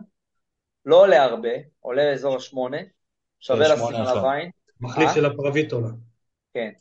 [0.86, 1.50] לא עולה הרבה,
[1.80, 2.78] עולה לאזור השמונה,
[3.40, 4.30] שווה כן, לשים שמונה עליו.
[4.30, 4.52] עין,
[4.82, 5.14] מחליף אה?
[5.14, 5.90] של לפרוביטולה.
[6.54, 6.72] כן,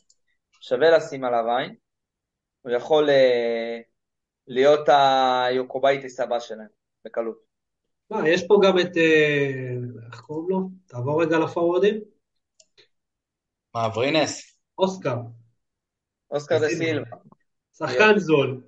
[0.61, 1.75] שווה לשים עליו עין,
[2.61, 3.79] הוא יכול אה,
[4.47, 6.67] להיות היוקובייטיס הבא שלהם,
[7.05, 7.37] בקלות.
[8.09, 9.73] מה, יש פה גם את, אה,
[10.07, 10.69] איך קוראים לו?
[10.87, 12.01] תעבור רגע לפורורדים.
[13.73, 14.57] מה, אברינס?
[14.77, 15.15] אוסקר.
[16.31, 17.05] אוסקר דה סילבה.
[17.05, 17.17] סילבה,
[17.77, 18.61] שחקן זול.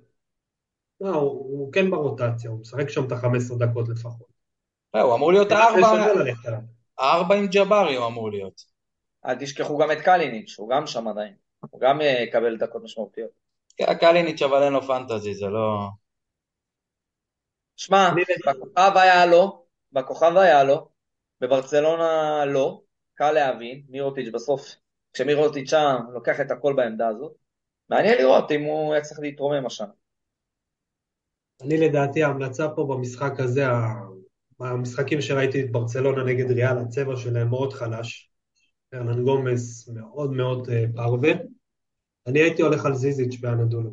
[1.04, 4.28] לא, הוא, הוא כן ברוטציה, הוא משחק שם את ה-15 דקות לפחות.
[4.94, 6.60] לא, הוא אמור להיות זה ארבע, שווה ללכת עליו.
[7.00, 8.64] ארבע עם ג'בארי הוא אמור להיות.
[9.26, 11.34] אל תשכחו גם את קליניץ', הוא גם שם עדיין,
[11.70, 13.30] הוא גם אה, יקבל דקות משמעותיות.
[13.76, 15.88] כן, קליניץ' אבל אין לו פנטזי, זה לא...
[17.76, 18.10] שמע,
[18.46, 20.88] בכוכב היה לו, בכוכב היה לו,
[21.40, 22.80] בברצלונה לא,
[23.14, 24.74] קל להבין, מירוטיץ' בסוף,
[25.12, 27.32] כשמירוטיץ' שם, לוקח את הכל בעמדה הזאת.
[27.88, 29.92] מעניין לראות אם הוא יצטרך להתרומם השנה.
[31.62, 34.04] אני לדעתי ההמלצה פה במשחק הזה, ה-
[34.60, 38.30] במשחקים שראיתי את ברצלונה נגד ריאל, הצבע שלהם מאוד חלש.
[38.94, 41.30] ארנן גומס מאוד מאוד אה, פרווה.
[42.26, 43.90] אני הייתי הולך על זיזיץ' באנדולו.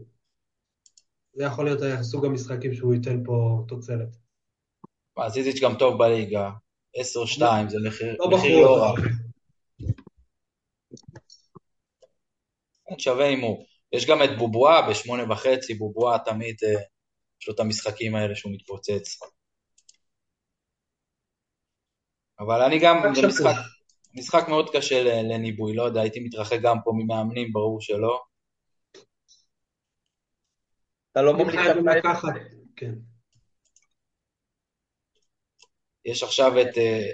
[1.33, 4.15] זה יכול להיות אה, סוג המשחקים שהוא ייתן פה תוצרת.
[5.17, 6.49] מה, זיזיץ' גם טוב בליגה.
[6.97, 6.99] 10-2,
[7.67, 8.77] זה מחיר לא לא.
[8.77, 8.95] רע.
[12.97, 13.65] שווה הימור.
[13.93, 16.55] יש גם את בובואה בשמונה וחצי, בובואה תמיד,
[17.41, 19.19] יש לו את המשחקים האלה שהוא מתפוצץ.
[22.39, 23.27] אבל אני גם, זה.
[23.27, 23.55] משחק,
[24.13, 28.21] משחק מאוד קשה לניבוי, לא יודע, הייתי מתרחק גם פה ממאמנים, ברור שלא.
[31.11, 31.97] אתה לא ממליץ על קלייבורן?
[31.97, 32.33] לקחת,
[32.75, 32.91] כן.
[36.05, 37.07] יש עכשיו את אה,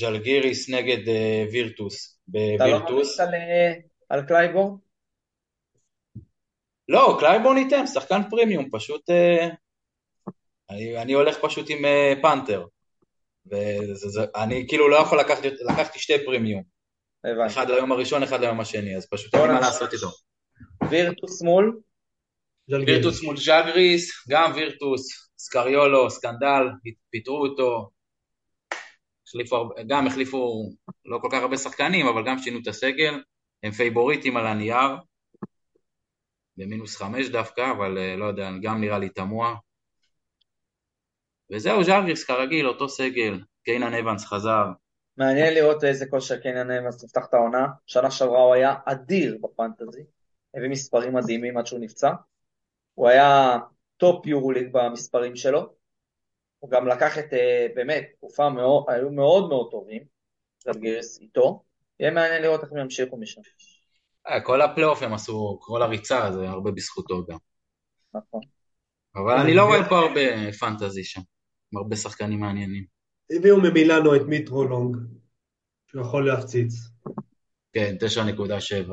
[0.00, 3.20] ז'לגיריס נגד אה, וירטוס אתה לא ממליץ.
[3.20, 3.72] על, אה,
[4.08, 4.78] על קלייבורן?
[6.90, 9.10] לא, קלייבורן ייתן, שחקן פרימיום, פשוט...
[9.10, 9.48] אה,
[10.70, 12.66] אני, אני הולך פשוט עם אה, פנתר.
[13.46, 16.62] ואני כאילו לא יכול לקחת, לקחתי שתי פרימיום.
[17.24, 17.52] הבנתי.
[17.52, 20.08] אחד ליום הראשון, אחד ליום השני, אז פשוט אין לי מה לעשות איתו.
[20.90, 21.80] וירטוס מול?
[22.68, 26.62] וירטוס מול ז'לגיריס, גם וירטוס, סקריולו, סקנדל,
[27.10, 27.90] פיטרו אותו.
[29.28, 30.70] החליפו, גם החליפו
[31.04, 33.22] לא כל כך הרבה שחקנים, אבל גם שינו את הסגל.
[33.62, 34.90] הם פייבוריטים על הנייר.
[36.60, 39.54] במינוס חמש דווקא, אבל אה, לא יודע, גם נראה לי תמוה.
[41.52, 43.40] וזהו, ז'לגיריס כרגיל, אותו סגל.
[43.64, 44.64] קיינן אבנס חזר.
[45.16, 47.66] מעניין לראות איזה כושר קיינן אבנס יפתח את העונה.
[47.86, 50.02] שנה שעברה הוא היה אדיר בפנטזי.
[50.54, 52.10] הביא מספרים מדהימים עד שהוא נפצע.
[52.94, 53.58] הוא היה
[53.96, 55.74] טופ יורוליג במספרים שלו.
[56.58, 60.02] הוא גם לקח את, אה, באמת, תקופה מאוד, היו מאוד מאוד טובים,
[60.58, 61.62] ז'לגיריס איתו.
[62.00, 63.40] יהיה מעניין לראות איך הם ימשיכו משם.
[64.28, 67.38] אה, כל הפלייאוף הם עשו, כל הריצה, זה הרבה בזכותו גם.
[68.14, 68.40] נכון.
[69.14, 71.20] אבל אני לא רואה פה הרבה פנטזי שם.
[71.72, 72.84] עם הרבה שחקנים מעניינים.
[73.30, 74.96] הביאו ממילאנו את מיטרו לונג,
[75.86, 76.72] שהוא יכול להפציץ.
[77.72, 78.92] כן, 9.7.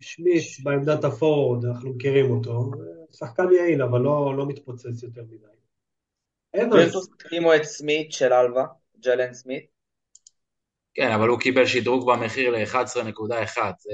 [0.00, 2.70] שמיש בעמדת הפורוד, אנחנו מכירים אותו.
[3.12, 5.46] שחקן יעיל, אבל לא, לא מתפוצץ יותר מדי.
[6.56, 8.66] אבנס, וירטוס הקימו את סמית של אלווה,
[9.04, 9.73] ג'לן סמית.
[10.94, 13.58] כן, אבל הוא קיבל שדרוג במחיר ל-11.1.
[13.78, 13.92] זה...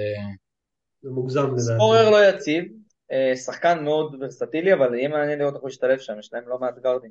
[1.04, 1.60] מוגזם לדעתי.
[1.60, 2.64] סקורר לא יציב,
[3.12, 6.58] אה, שחקן מאוד ורסטילי, אבל יהיה מעניין לראות איך הוא ישתלב שם, יש להם לא
[6.58, 7.10] מעט גארדים.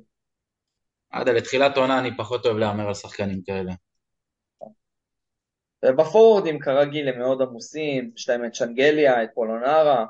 [1.10, 3.72] עד לתחילת עונה אני פחות אוהב להמר על שחקנים כאלה.
[5.84, 10.06] ובפורורדים כרגיל הם מאוד עמוסים, יש להם את שנגליה, את פולונרה,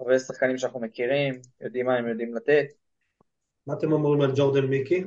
[0.00, 2.66] הרבה שחקנים שאנחנו מכירים, יודעים מה הם יודעים לתת.
[3.66, 5.04] מה אתם אומרים על ג'ורדן מיקי?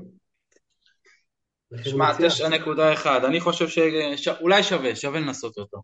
[1.84, 2.48] שמע, מציע?
[2.48, 3.68] 9.1, אני חושב
[4.16, 5.82] שאולי שווה, שווה לנסות אותו.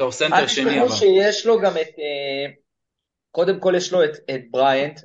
[0.00, 0.88] אל סנטר שני, אבל...
[0.88, 2.52] תשכחו שיש לו גם את, אה,
[3.30, 5.00] קודם כל יש לו את, את בריינט,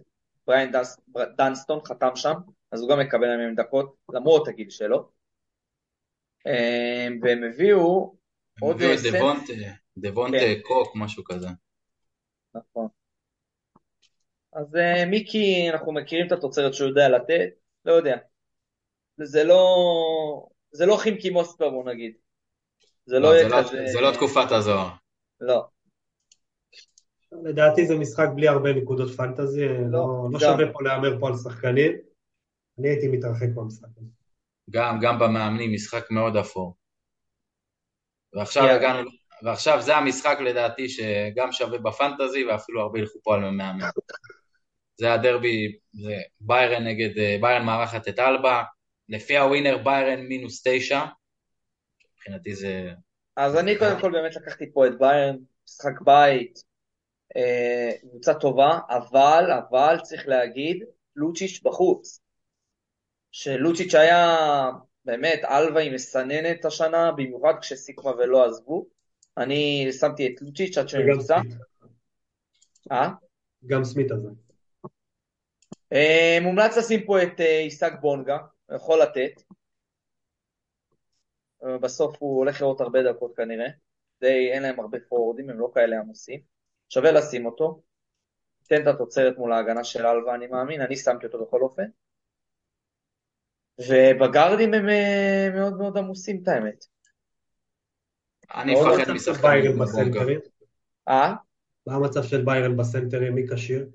[0.47, 0.97] בריינט דנס,
[1.37, 2.33] דנסטון חתם שם,
[2.71, 5.09] אז הוא גם מקבל מהם דקות, למרות הגיל שלו.
[6.47, 8.15] אה, והם הביאו
[8.57, 9.49] הם עוד הביאו את דבונט,
[9.97, 10.53] דבונט כן.
[10.61, 11.47] קוק, משהו כזה.
[12.55, 12.87] נכון.
[14.53, 17.49] אז אה, מיקי, אנחנו מכירים את התוצרת שהוא יודע לתת,
[17.85, 18.17] לא יודע.
[19.17, 19.65] זה לא,
[20.71, 22.13] זה לא חימקי מוסקבה בוא נגיד.
[23.05, 24.89] זה לא לא, יהיה זה לא- כזה, זה לא תקופת הזוהר.
[25.41, 25.65] לא.
[27.43, 30.39] לדעתי זה משחק בלי הרבה נקודות פנטזי, לא, לא גם.
[30.39, 31.91] שווה פה להמר פה על שחקנים.
[32.79, 34.09] אני הייתי מתרחק מהמשחק הזה.
[34.69, 36.75] גם, גם במאמנים, משחק מאוד אפור.
[38.33, 38.75] ועכשיו כן.
[38.75, 39.09] הגענו,
[39.43, 43.89] ועכשיו זה המשחק לדעתי שגם שווה בפנטזי ואפילו הרבה ילכו פה על מאמן.
[44.97, 48.63] זה הדרבי, זה ביירן נגד, אה, ביירן מארחת את אלבה,
[49.09, 51.05] לפי הווינר ביירן מינוס תשע,
[52.13, 52.93] מבחינתי זה,
[53.37, 55.35] אז אני קודם כל באמת לקחתי פה את ביירן,
[55.67, 56.63] משחק בית,
[57.35, 60.83] אה, קבוצה טובה, אבל, אבל צריך להגיד,
[61.15, 62.19] לוצ'יץ' בחוץ.
[63.31, 64.37] שלוצ'יץ' היה,
[65.05, 68.85] באמת, אלווה היא מסננת השנה, במיוחד כשסיקמה ולא עזבו.
[69.37, 71.39] אני שמתי את לוצ'יץ' עד שהוא נפצע.
[72.91, 73.09] אה?
[73.65, 74.29] גם סמית הזה.
[75.93, 79.41] אה, מומלץ לשים פה את אה, עיסק בונגה, הוא יכול לתת.
[81.63, 83.67] אה, בסוף הוא הולך לראות הרבה דקות כנראה.
[84.21, 86.39] די, אין להם הרבה פורורדים, הם לא כאלה עמוסים.
[86.89, 87.81] שווה לשים אותו.
[88.67, 91.83] תן את התוצרת מול ההגנה של אלווה, אני מאמין, אני שמתי אותו בכל אופן.
[93.79, 96.85] ובגארדים הם אה, מאוד מאוד עמוסים, את האמת.
[98.53, 99.79] אני מפחד מה המצב של משחקנים.
[99.79, 100.39] בסנטרים?
[101.07, 101.33] אה?
[101.87, 103.35] מה המצב של ביירן בסנטרים?
[103.35, 103.89] מי כשיר?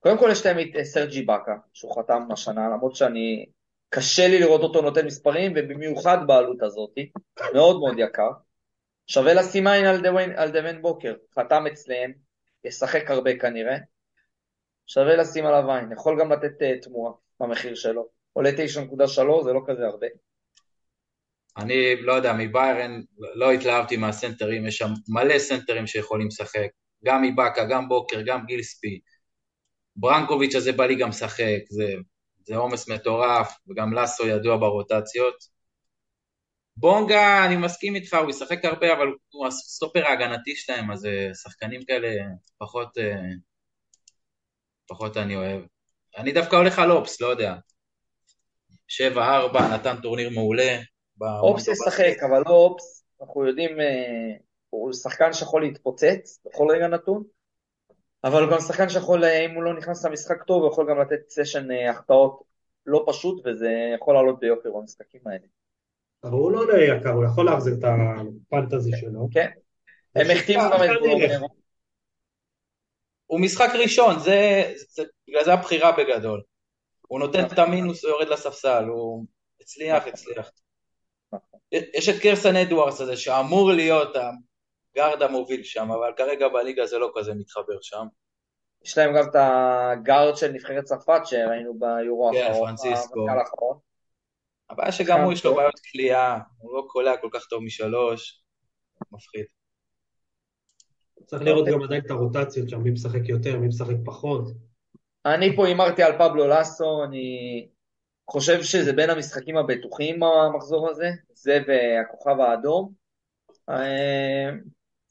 [0.00, 3.46] קודם כל יש להם את סרג'י באקה, שהוא חתם השנה, למרות שאני...
[3.94, 6.94] קשה לי לראות אותו נותן מספרים, ובמיוחד בעלות הזאת,
[7.54, 8.30] מאוד מאוד יקר.
[9.06, 9.84] שווה לשים עין
[10.36, 12.10] על דווין בוקר, חתם אצלם,
[12.64, 13.76] ישחק הרבה כנראה.
[14.86, 18.08] שווה לשים עליו עין, יכול גם לתת אה, תמורה במחיר שלו.
[18.32, 20.06] עולה 9.3, זה לא כזה הרבה.
[21.58, 23.00] אני לא יודע, מביירן
[23.34, 26.68] לא התלהבתי מהסנטרים, יש שם מלא סנטרים שיכולים לשחק,
[27.04, 29.00] גם איבקה, גם בוקר, גם גילספי.
[29.96, 31.94] ברנקוביץ' הזה בא לי גם לשחק, זה,
[32.44, 35.34] זה עומס מטורף, וגם לאסו ידוע ברוטציות.
[36.76, 41.84] בונגה, אני מסכים איתך, הוא ישחק הרבה, אבל הוא הסטופר ההגנתי שלהם, אז אה, שחקנים
[41.84, 42.24] כאלה
[42.58, 43.14] פחות, אה,
[44.86, 45.60] פחות אני אוהב.
[46.16, 47.54] אני דווקא הולך על אובסט, לא יודע.
[48.88, 50.78] 7-4, נתן טורניר מעולה.
[51.20, 54.36] אובסט ישחק, אבל לא אובסט, אנחנו יודעים, אה,
[54.70, 57.22] הוא שחקן שיכול להתפוצץ בכל רגע נתון,
[58.24, 61.00] אבל הוא גם שחקן שיכול, אה, אם הוא לא נכנס למשחק טוב, הוא יכול גם
[61.00, 62.42] לתת סשן אה, החטאות
[62.86, 65.46] לא פשוט, וזה יכול לעלות ביוקר במשחקים האלה.
[66.24, 69.28] אבל הוא לא יקר, הוא יכול להחזיר את הפנטזי שלו.
[69.32, 69.50] כן.
[70.14, 71.48] הם החתימו גם את ברומרו.
[73.26, 76.42] הוא משחק ראשון, זה, זה, בגלל זה הבחירה בגדול.
[77.00, 79.24] הוא נותן את המינוס ויורד לספסל, הוא
[79.60, 80.50] הצליח, הצליח.
[81.72, 84.16] יש את קרסן אדוארס הזה שאמור להיות
[84.92, 88.06] הגארד המוביל שם, אבל כרגע בליגה זה לא כזה מתחבר שם.
[88.84, 92.66] יש להם גם את הגארד של נבחרת צרפת שראינו ביורו כן, האחרון.
[92.66, 93.14] פרנסיסקו.
[93.14, 93.78] במונדיאל האחרון.
[94.70, 95.60] הבעיה שגם הוא יש לו טוב.
[95.60, 98.42] בעיות כליאה, הוא לא קולע כל כך טוב משלוש,
[99.12, 99.44] מפחיד.
[101.26, 104.44] צריך לראות גם עדיין את הרוטציות שם, מי משחק יותר, מי משחק פחות.
[105.26, 107.68] אני פה הימרתי על פבלו לסו, אני
[108.30, 112.92] חושב שזה בין המשחקים הבטוחים המחזור הזה, זה והכוכב האדום.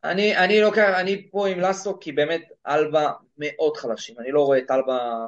[0.05, 4.41] אה, אני, אני לוקח, אני פה עם לסו כי באמת אלבה מאוד חלשים, אני לא
[4.41, 5.25] רואה את אלבה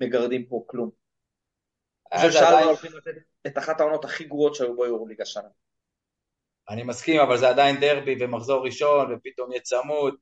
[0.00, 0.90] מגרדים פה כלום.
[2.12, 3.10] אני חושב שאלבה עדיין- הולכים לתת
[3.46, 5.48] את אחת העונות הכי גרועות שהיו ביורוליג השנה.
[6.68, 10.14] אני מסכים, אבל זה עדיין דרבי ומחזור ראשון, ופתאום יהיה צמוד.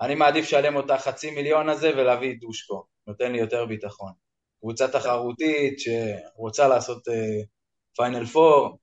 [0.00, 4.12] אני מעדיף לשלם אותה חצי מיליון הזה ולהביא את דושקו, נותן לי יותר ביטחון.
[4.60, 7.02] קבוצה תחרותית שרוצה לעשות
[7.96, 8.78] פיינל אה, פור,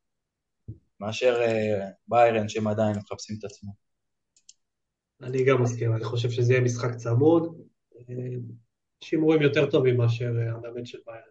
[1.00, 3.85] מאשר אה, ביירן שהם עדיין מחפשים את עצמם.
[5.21, 7.62] אני גם מסכים, אני חושב שזה יהיה משחק צמוד.
[9.04, 11.21] יש הימורים יותר טובים מאשר אה, המאמן של ביירן.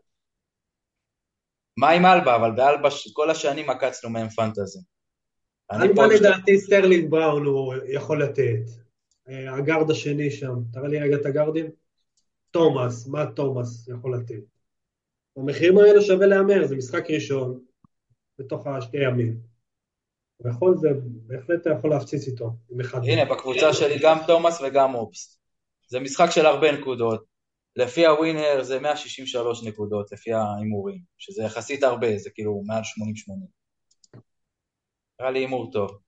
[1.76, 2.36] מה עם אלבה?
[2.36, 4.78] אבל באלבה כל השנים עקצנו מהם פנטזי.
[5.70, 8.62] אני אלבה פה לדעתי סטרלינג בראון הוא יכול לתת.
[9.28, 11.70] אה, הגארד השני שם, תראה לי רגע את הגארדים.
[12.50, 14.44] תומאס, מה תומאס יכול לתת?
[15.36, 17.60] במחירים האלה שווה להמר, זה משחק ראשון
[18.38, 19.53] בתוך השתי ימים.
[20.50, 22.50] יכול, זה בהחלט אתה יכול להפציץ איתו.
[23.02, 25.40] הנה, בקבוצה שלי גם תומאס וגם אופס.
[25.88, 27.24] זה משחק של הרבה נקודות.
[27.76, 32.84] לפי הווינר זה 163 נקודות, לפי ההימורים, שזה יחסית הרבה, זה כאילו מעל 80-80.
[35.20, 35.98] נראה לי הימור טוב.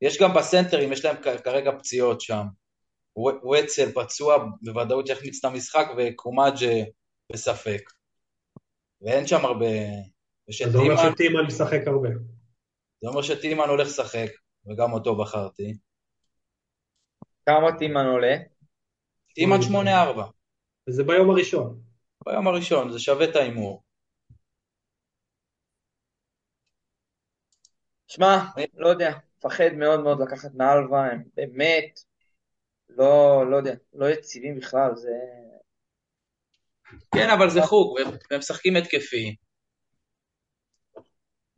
[0.00, 2.46] יש גם בסנטרים, יש להם כרגע פציעות שם.
[3.18, 6.82] ו- וצל פצוע, בוודאות יחמיץ את המשחק, וקומאג'ה
[7.32, 7.90] בספק.
[9.02, 9.66] ואין שם הרבה...
[10.72, 12.08] זה אומר טימן, שטימן משחק הרבה.
[13.04, 14.28] זה אומר שטימן הולך לשחק,
[14.66, 15.76] וגם אותו בחרתי.
[17.46, 18.36] כמה טימן עולה?
[19.34, 20.20] טימן 8-4.
[20.88, 21.80] וזה ביום הראשון.
[22.24, 23.82] ביום הראשון, זה שווה את ההימור.
[28.06, 28.38] שמע,
[28.74, 32.00] לא יודע, מפחד מאוד מאוד לקחת מאלבה, הם באמת
[32.88, 35.10] לא, לא יודע, לא יציבים בכלל, זה...
[37.14, 37.98] כן, אבל זה חוג,
[38.30, 39.36] והם משחקים התקפי.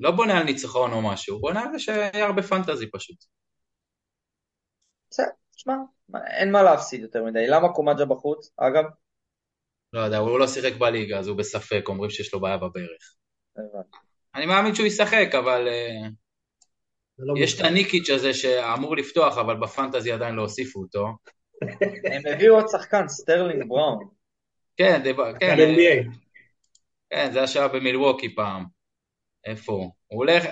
[0.00, 3.16] לא בונה על ניצחון או משהו, בונה על זה שיהיה הרבה פנטזי פשוט.
[5.10, 5.74] בסדר, שמע,
[6.08, 7.46] מה- אין מה להפסיד יותר מדי.
[7.46, 8.84] למה קומג'ה בחוץ, אגב?
[9.92, 13.14] לא יודע, הוא לא שיחק בליגה, אז הוא בספק, אומרים שיש לו בעיה בברך.
[14.34, 15.68] אני מאמין שהוא ישחק, אבל
[17.16, 17.64] זה לא יש את.
[17.64, 21.06] הניקיץ' הזה שאמור לפתוח, אבל בפנטזי עדיין לא הוסיפו אותו.
[22.12, 24.08] הם הביאו עוד שחקן, סטרלינג בראון.
[24.76, 25.02] כן,
[25.40, 25.56] כן.
[27.10, 28.75] כן, זה שהיה במילווקי פעם.
[29.46, 29.92] איפה הוא?
[30.06, 30.44] הוא הולך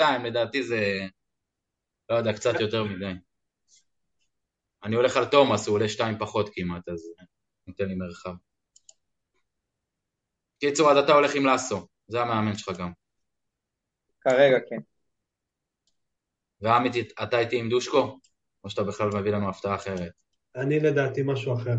[0.00, 1.00] 10.2, לדעתי זה,
[2.10, 3.12] לא יודע, קצת יותר מדי.
[4.84, 7.12] אני הולך על תומאס, הוא עולה 2 פחות כמעט, אז
[7.66, 8.34] נותן לי מרחב.
[10.60, 12.92] קיצור, אז אתה הולך עם לאסו, זה המאמן שלך גם.
[14.20, 14.80] כרגע כן.
[16.60, 18.18] ועמית, אתה איתי עם דושקו?
[18.64, 20.12] או שאתה בכלל מביא לנו הפתעה אחרת?
[20.56, 21.74] אני לדעתי משהו אחר.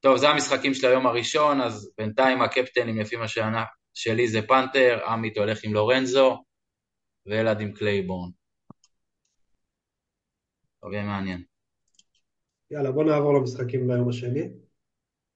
[0.00, 4.98] טוב, זה המשחקים של היום הראשון, אז בינתיים הקפטנים, לפי מה שענה, שלי זה פנתר,
[5.06, 6.44] עמית הולך עם לורנזו,
[7.26, 8.30] ואלעד עם קלייבורן.
[10.80, 11.44] טוב, יהיה מעניין.
[12.70, 14.48] יאללה, בוא נעבור למשחקים ביום השני.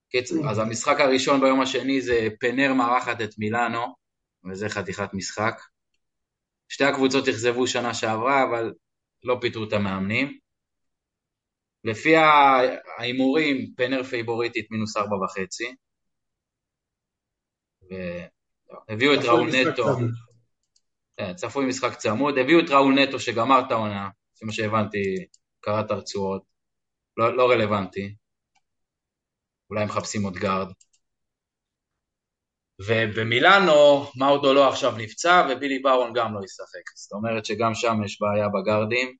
[0.08, 3.94] קיצור, אז המשחק הראשון ביום השני זה פנר מארחת את מילאנו,
[4.50, 5.60] וזה חתיכת משחק.
[6.68, 8.74] שתי הקבוצות אכזבו שנה שעברה, אבל
[9.24, 10.38] לא פיטרו את המאמנים.
[11.84, 15.74] לפי ההימורים, פנר פייבוריטית מינוס ארבע וחצי.
[18.88, 19.84] והביאו את ראול נטו.
[21.16, 25.26] כן, צפוי משחק צמוד, הביאו את ראול נטו שגמר את העונה, לפי מה שהבנתי,
[25.60, 26.42] קרא את הרצועות,
[27.16, 28.14] לא, לא רלוונטי,
[29.70, 30.68] אולי מחפשים עוד גארד.
[32.86, 36.96] ובמילאנו, מאודו לא עכשיו נפצע, ובילי בארון גם לא ישחק.
[36.96, 39.16] זאת אומרת שגם שם יש בעיה בגארדים,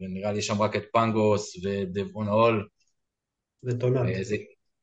[0.00, 2.68] ונראה לי שם רק את פנגוס ודבון הול,
[3.64, 4.06] וטונאט.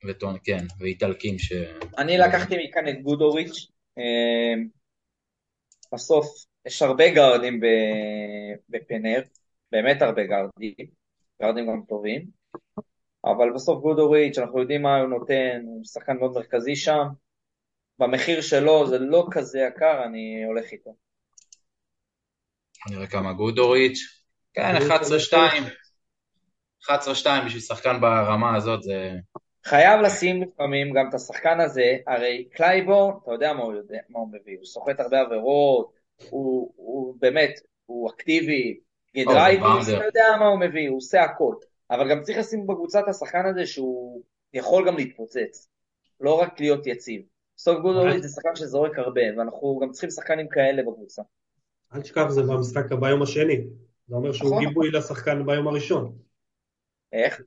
[0.07, 1.53] וטון, כן, ואיטלקים ש...
[1.97, 3.67] אני לקחתי מכאן את גודוריץ'.
[3.97, 4.63] אה,
[5.93, 7.59] בסוף יש הרבה גארדים
[8.69, 9.21] בפנר,
[9.71, 10.75] באמת הרבה גארדים,
[11.41, 12.25] גארדים גם טובים,
[13.25, 17.07] אבל בסוף גודוריץ', אנחנו יודעים מה הוא נותן, הוא שחקן מאוד מרכזי שם.
[17.99, 20.95] במחיר שלו זה לא כזה יקר, אני הולך איתו.
[22.89, 23.99] נראה כמה גודוריץ'.
[24.53, 24.75] כן,
[25.31, 25.35] 11-2.
[26.83, 26.89] 11-2
[27.45, 29.11] בשביל שחקן ברמה הזאת זה...
[29.69, 34.19] חייב לשים לפעמים גם את השחקן הזה, הרי קלייבורן, אתה יודע מה הוא, יודע, מה
[34.19, 35.91] הוא מביא, הוא סוחט הרבה עבירות,
[36.29, 38.79] הוא, הוא באמת, הוא אקטיבי,
[39.17, 41.55] גדרייטיס, אתה יודע מה הוא מביא, הוא עושה הכל.
[41.91, 44.21] אבל גם צריך לשים בקבוצה את השחקן הזה שהוא
[44.53, 45.69] יכול גם להתפוצץ,
[46.19, 47.21] לא רק להיות יציב.
[47.57, 51.21] סטוק גודוריץ' זה שחקן שזורק הרבה, ואנחנו גם צריכים שחקנים כאלה בקבוצה.
[51.95, 53.63] אל תשכח, זה במשחק ביום השני.
[54.07, 54.65] זה אומר שהוא נכון.
[54.65, 56.17] גיבוי לשחקן ביום הראשון.
[57.13, 57.41] איך?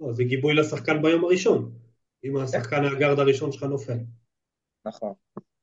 [0.00, 1.72] לא, זה גיבוי לשחקן ביום הראשון.
[2.24, 3.98] אם השחקן הגארד הראשון שלך נופל.
[4.84, 5.12] נכון.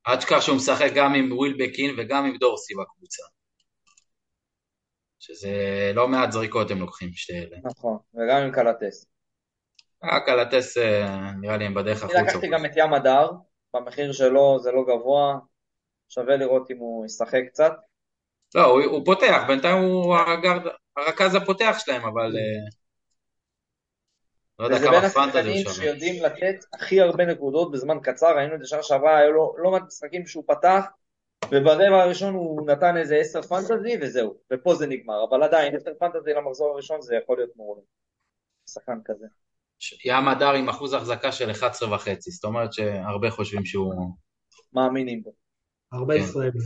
[0.07, 3.23] אל תשכח שהוא משחק גם עם ווילבקין וגם עם דורסי בקבוצה.
[5.19, 5.51] שזה
[5.95, 7.57] לא מעט זריקות הם לוקחים, שתי אלה.
[7.63, 9.05] נכון, וגם עם קלטס.
[10.03, 12.19] אה, קלטס אה, נראה לי הם בדרך החוצה.
[12.19, 13.29] אני לקחתי גם את ים הדר,
[13.73, 15.39] במחיר שלו זה לא גבוה,
[16.09, 17.71] שווה לראות אם הוא ישחק קצת.
[18.55, 20.15] לא, הוא, הוא פותח, בינתיים הוא
[20.97, 22.31] הרכז הפותח שלהם, אבל...
[24.59, 24.75] לא.
[24.75, 29.17] וזה בין השחקנים שיודעים לתת הכי הרבה נקודות בזמן קצר, ראינו את זה שנה שעברה,
[29.17, 30.85] היו לו לא מעט משחקים שהוא פתח,
[31.51, 36.33] וברבע הראשון הוא נתן איזה עשר פנטזי וזהו, ופה זה נגמר, אבל עדיין עשר פנטזי
[36.33, 37.81] למחזור הראשון זה יכול להיות מעולה.
[38.69, 39.25] שחקן כזה.
[40.05, 43.93] ים הדר עם אחוז החזקה של 11 וחצי, זאת אומרת שהרבה חושבים שהוא...
[44.73, 45.33] מאמינים בו.
[45.91, 46.23] הרבה כן.
[46.23, 46.61] ישראלים.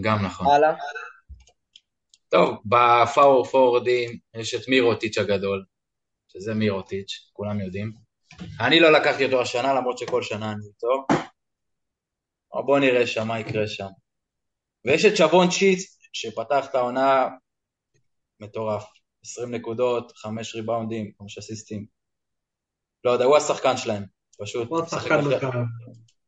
[0.00, 0.46] גם נכון.
[0.46, 0.74] הלאה.
[2.34, 5.64] טוב, בפאור פורדים יש את מירוטיץ' הגדול,
[6.28, 7.92] שזה מירוטיץ', כולם יודעים.
[8.60, 11.06] אני לא לקחתי אותו השנה, למרות שכל שנה אני איתו.
[12.66, 13.86] בואו נראה שם מה יקרה שם.
[14.84, 17.28] ויש את שבון צ'יץ, שפתח את העונה
[18.40, 18.84] מטורף.
[19.24, 21.86] 20 נקודות, 5 ריבאונדים, 5 אסיסטים.
[23.04, 24.04] לא יודע, הוא השחקן שלהם,
[24.38, 24.68] פשוט.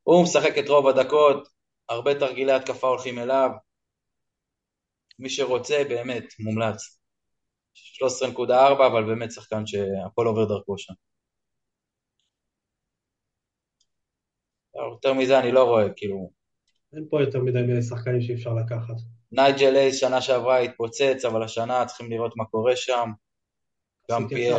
[0.03, 1.49] הוא משחק את רוב הדקות,
[1.88, 3.51] הרבה תרגילי התקפה הולכים אליו.
[5.19, 7.01] מי שרוצה, באמת, מומלץ.
[7.75, 8.51] 13.4,
[8.87, 10.95] אבל באמת שחקן שהכל עובר דרכו שם.
[14.75, 16.31] יותר מזה אני לא רואה, כאילו...
[16.97, 18.95] אין פה יותר מדי שחקנים שאי אפשר לקחת.
[19.33, 23.11] נייג'ל אייס שנה שעברה התפוצץ, אבל השנה צריכים לראות מה קורה שם.
[24.11, 24.57] גם פייר.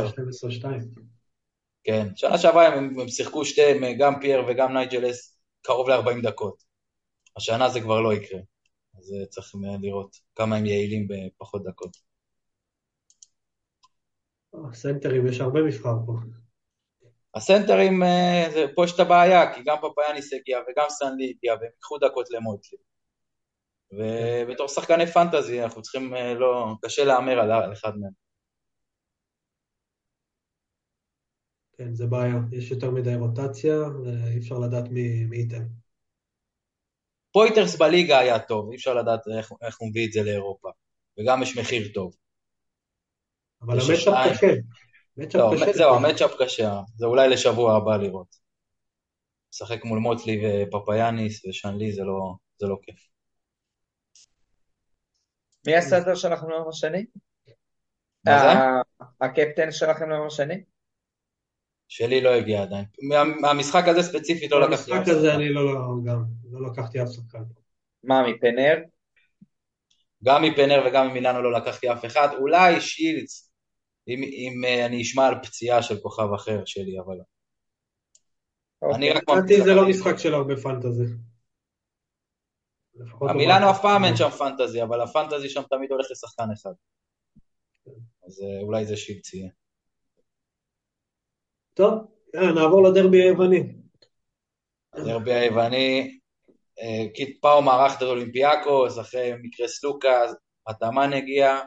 [1.83, 6.63] כן, שנה שעברה הם, הם שיחקו שתיהם, גם פייר וגם נייג'ל הייס, קרוב ל-40 דקות.
[7.37, 8.39] השנה זה כבר לא יקרה.
[8.97, 11.97] אז אה, צריך לראות כמה הם יעילים בפחות דקות.
[14.73, 16.13] סנטרים, יש הרבה מבחר פה.
[17.35, 21.97] הסנטרים, אה, פה יש את הבעיה, כי גם פפאיאניס הגיע וגם סנלי הגיע, והם ייקחו
[21.97, 22.77] דקות למוטלי.
[23.91, 28.11] ובתור שחקני פנטזי אנחנו צריכים, אה, לא, קשה להמר על אחד מהם.
[31.77, 35.67] כן, זה בעיה, יש יותר מדי רוטציה ואי אפשר לדעת מי, מי ייתן.
[37.31, 40.69] פויטרס בליגה היה טוב, אי אפשר לדעת איך, איך הוא מביא את זה לאירופה,
[41.19, 42.15] וגם יש מחיר טוב.
[43.61, 44.47] אבל המצ'אפ קשה.
[45.33, 48.47] לא, זהו, המצ'אפ קשה, זה אולי לשבוע הבא לראות.
[49.53, 53.07] לשחק מול מוטלי ופפאיאניס ושאנלי זה לא, זה לא כיף.
[55.67, 57.05] מי הסדר שלכם ליום השני?
[58.25, 58.47] מה זה?
[59.21, 60.63] הקפטן שלכם ליום השני?
[61.87, 62.85] שלי לא הגיע עדיין.
[63.41, 64.97] מהמשחק הזה ספציפית לא לקחתי אף שחקן.
[64.97, 65.61] במשחק הזה אני לא,
[66.05, 67.43] גם, לא לקחתי אף שחקן.
[68.03, 68.77] מה, מפנר?
[70.23, 72.27] גם מפנר וגם ממילאנו לא לקחתי אף אחד.
[72.39, 73.51] אולי שילץ,
[74.07, 77.17] אם, אם uh, אני אשמע על פציעה של כוכב אחר שלי, אבל...
[78.81, 78.97] אוקיי.
[78.97, 79.23] אני רק...
[79.23, 81.03] מבחינתי זה לא משחק של הרבה פנטזי.
[83.29, 86.71] במילאנו אף פעם אין שם פנטזי, אבל הפנטזי שם תמיד הולך לשחקן אחד.
[88.27, 89.49] אז אה, אולי זה שילדס יהיה.
[91.77, 91.93] טוב,
[92.55, 93.63] נעבור לדרבי היווני.
[94.93, 96.19] הדרבי היווני,
[96.79, 100.21] אה, קיט פאו מארח את אולימפיאקוס, אחרי מקרה סלוקאס,
[100.67, 101.59] אטאמן הגיע.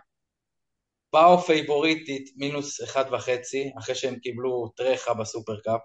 [1.10, 5.80] פאו פייבוריטית מינוס אחד וחצי, אחרי שהם קיבלו טרחה בסופרקאפ.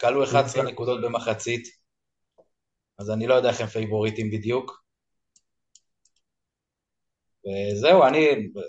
[0.00, 0.72] קלעו 11 אוקיי.
[0.72, 1.68] נקודות במחצית,
[2.98, 4.84] אז אני לא יודע איך הם פייבוריטים בדיוק.
[7.46, 8.26] וזהו, אני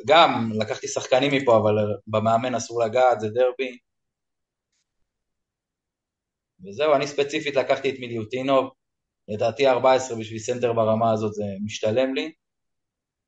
[0.08, 1.76] גם לקחתי שחקנים מפה, אבל
[2.08, 3.78] במאמן אסור לגעת, זה דרבי.
[6.64, 8.70] וזהו, אני ספציפית לקחתי את מיליוטינוב,
[9.28, 12.32] לדעתי 14 בשביל סנטר ברמה הזאת זה משתלם לי,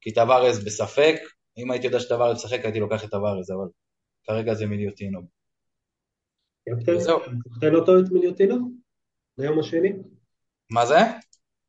[0.01, 1.15] כי טבארס בספק,
[1.57, 3.67] אם הייתי יודע שטבארס משחק הייתי לוקח את טבארס, אבל
[4.23, 5.25] כרגע זה מיליוטינוב.
[7.55, 8.71] קפטן אותו את מיליוטינוב?
[9.38, 9.93] ליום השני?
[10.71, 10.97] מה זה?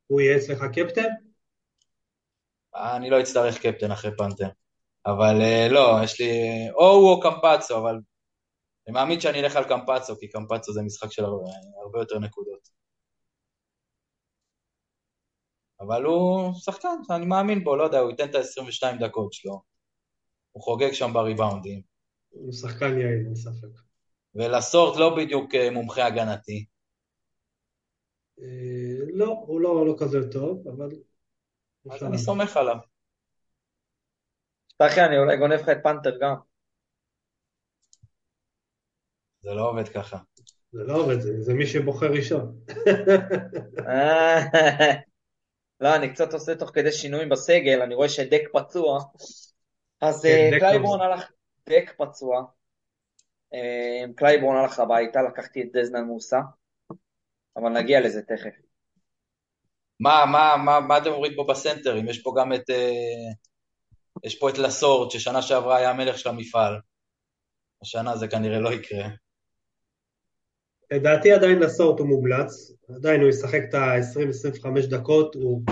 [0.06, 1.08] הוא יהיה אצלך קפטן?
[2.74, 4.48] אני לא אצטרך קפטן אחרי פנתר.
[5.06, 6.30] אבל אה, לא, יש לי...
[6.74, 7.98] או הוא או קמפצו, אבל
[8.88, 11.44] אני מאמין שאני אלך על קמפצו, כי קמפצו זה משחק של הרבה,
[11.82, 12.68] הרבה יותר נקודות.
[15.80, 19.62] אבל הוא שחקן, אני מאמין בו, לא יודע, הוא ייתן את ה-22 דקות שלו.
[20.52, 21.82] הוא חוגג שם בריבאונדים.
[22.28, 23.82] הוא שחקן יעיל, אין ספק.
[24.34, 26.66] ולסורט לא בדיוק אה, מומחה הגנתי.
[28.40, 28.44] אה,
[29.12, 30.88] לא, הוא לא, לא כזה טוב, אבל...
[31.90, 32.18] אז אני.
[32.18, 32.76] סומך עליו.
[34.78, 36.47] צחי, אני אולי גונב לך את פנתר גם.
[39.42, 40.18] זה לא עובד ככה.
[40.72, 42.60] זה לא עובד, זה, זה מי שבוחר ראשון.
[45.80, 49.00] לא, אני קצת עושה תוך כדי שינויים בסגל, אני רואה שדק פצוע.
[50.00, 51.30] אז כן, אה, קלייבורן הלך,
[51.68, 52.44] דק פצוע.
[53.54, 56.40] אה, קלייבורן הלך הביתה, לקחתי את דז'נאן מוסה,
[57.56, 58.54] אבל נגיע לזה תכף.
[60.00, 62.08] מה, מה, מה, מה אתם אומרים פה בסנטרים?
[62.08, 62.70] יש פה גם את...
[62.70, 63.32] אה,
[64.24, 66.80] יש פה את לסורט, ששנה שעברה היה המלך של המפעל.
[67.82, 69.08] השנה זה כנראה לא יקרה.
[70.90, 75.62] לדעתי עדיין לסורט הוא מומלץ, עדיין הוא ישחק את ה-20-25 דקות, הוא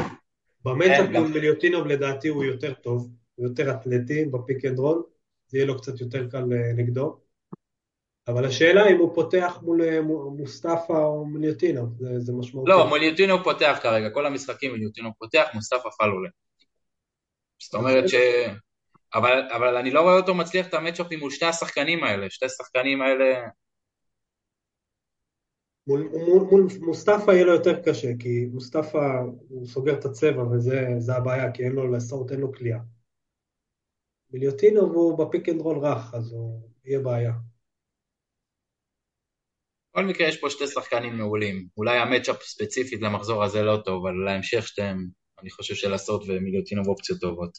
[0.64, 5.02] ב matchup מול מיליוטינוב לדעתי הוא יותר טוב, הוא יותר אתלטי ב pick and roll,
[5.46, 7.20] זה יהיה לו קצת יותר קל אה, נגדו.
[8.28, 12.70] אבל השאלה אם הוא פותח מול אה, מו- מוסטפא או מיליוטינוב, זה, זה משמעותי.
[12.70, 16.28] לא, מיליוטינוב פותח כרגע, כל המשחקים מיליוטינוב פותח, מוסטפא פול עולה.
[17.62, 18.14] זאת אומרת ש...
[19.14, 23.02] אבל, אבל אני לא רואה אותו מצליח את המצ'אפים מול שתי השחקנים האלה, שתי השחקנים
[23.02, 23.40] האלה...
[25.86, 30.86] מול, מול, מול מוסטפא יהיה לו יותר קשה, כי מוסטפא הוא סוגר את הצבע וזה
[30.98, 32.78] זה הבעיה, כי אין לו לסורט, אין לו קליעה.
[34.30, 37.32] מיליוטינוב הוא ב pick and roll רך, אז הוא יהיה בעיה.
[39.92, 41.68] בכל מקרה יש פה שתי שחקנים מעולים.
[41.76, 45.06] אולי ה matchup ספציפית למחזור הזה לא טוב, אבל להמשך שתיהם,
[45.40, 47.58] אני חושב שלסורט ומיליוטינוב אופציות טובות.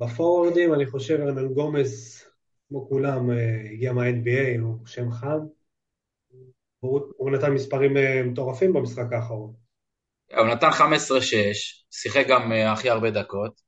[0.00, 2.24] בפורוורדים אני חושב ארנאנגומס,
[2.68, 5.38] כמו כולם, אה, הגיע מה-NBA, הוא שם חם.
[6.82, 9.54] הוא, נתן מספרים אה, מטורפים במשחק האחרון.
[10.36, 10.72] הוא נתן 15-6,
[11.90, 13.60] שיחק גם אה, הכי הרבה דקות.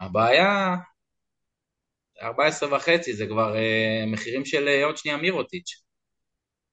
[0.00, 0.76] הבעיה,
[2.22, 5.82] 14 וחצי, זה כבר אה, מחירים של עוד שנייה מירוטיץ'.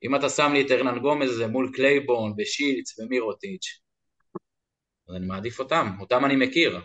[0.03, 3.82] אם אתה שם לי את ארנאנגומז זה מול קלייבורן ושילדס ומירוטיץ',
[5.09, 6.80] אז אני מעדיף אותם, אותם אני מכיר.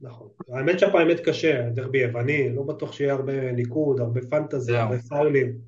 [0.00, 0.28] נכון.
[0.54, 4.76] האמת שהפעמת קשה, דרבי יווני, לא בטוח שיהיה הרבה ניקוד, הרבה פנטזי, זהו.
[4.76, 5.67] הרבה פאולים.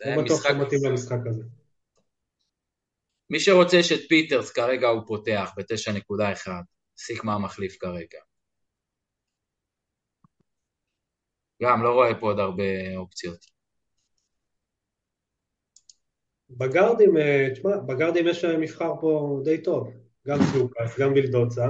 [0.00, 1.42] לא בטוח משחק- שמתאים למשחק הזה.
[3.30, 6.50] מי שרוצה יש את פיטרס, כרגע הוא פותח ב-9.1,
[6.96, 8.18] סיקמה המחליף כרגע.
[11.62, 13.46] גם לא רואה פה עוד הרבה אופציות.
[16.50, 19.90] בגארדים, אה, תשמע, בגארדים יש אה, מבחר פה די טוב.
[20.26, 21.66] גם סלוקאס, גם וילדוסה.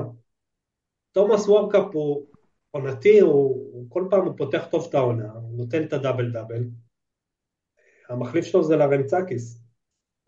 [1.13, 2.27] תומאס וורקאפ הוא
[2.71, 3.33] עונתי, הוא,
[3.73, 6.65] הוא כל פעם הוא פותח טוב את העונה, הוא נותן את ה double double.
[8.11, 9.61] המחליף שלו זה לרנצאקיס.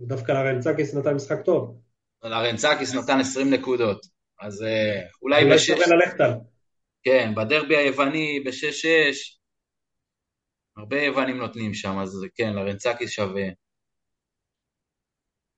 [0.01, 1.81] ודווקא לרנצאקיס נתן משחק טוב.
[2.23, 4.07] לרנצאקיס נתן 20 נקודות,
[4.41, 6.37] אז אה, אולי אולי בשש, שווה ללכת עליו.
[7.03, 9.39] כן, בדרבי היווני ב-6-6,
[10.77, 13.45] הרבה יוונים נותנים שם, אז כן, לרנצאקיס שווה.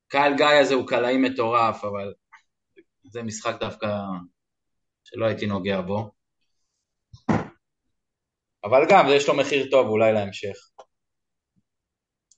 [0.07, 2.13] קהל גיא הזה הוא קלעי מטורף, אבל
[3.03, 3.87] זה משחק דווקא
[5.03, 6.11] שלא הייתי נוגע בו.
[8.63, 10.55] אבל גם, יש לו מחיר טוב אולי להמשך.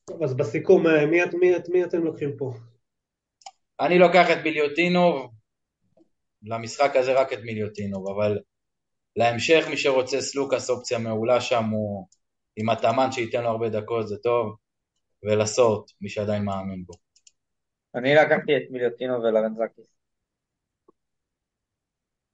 [0.10, 2.54] טוב, אז בסיכום, אה, מי, את- מי, את- מי אתם לוקחים פה?
[3.80, 5.32] אני לוקח את מיליוטינוב,
[6.44, 8.40] למשחק הזה רק את מיליוטינוב, אבל
[9.16, 12.08] להמשך מי שרוצה סלוקאס אופציה מעולה שם הוא
[12.56, 14.56] עם התאמן שייתן לו הרבה דקות זה טוב,
[15.24, 16.94] ולסורט, מי שעדיין מאמין בו.
[17.96, 19.98] אני לקחתי את מיליוטינוב ולרנצאקיס.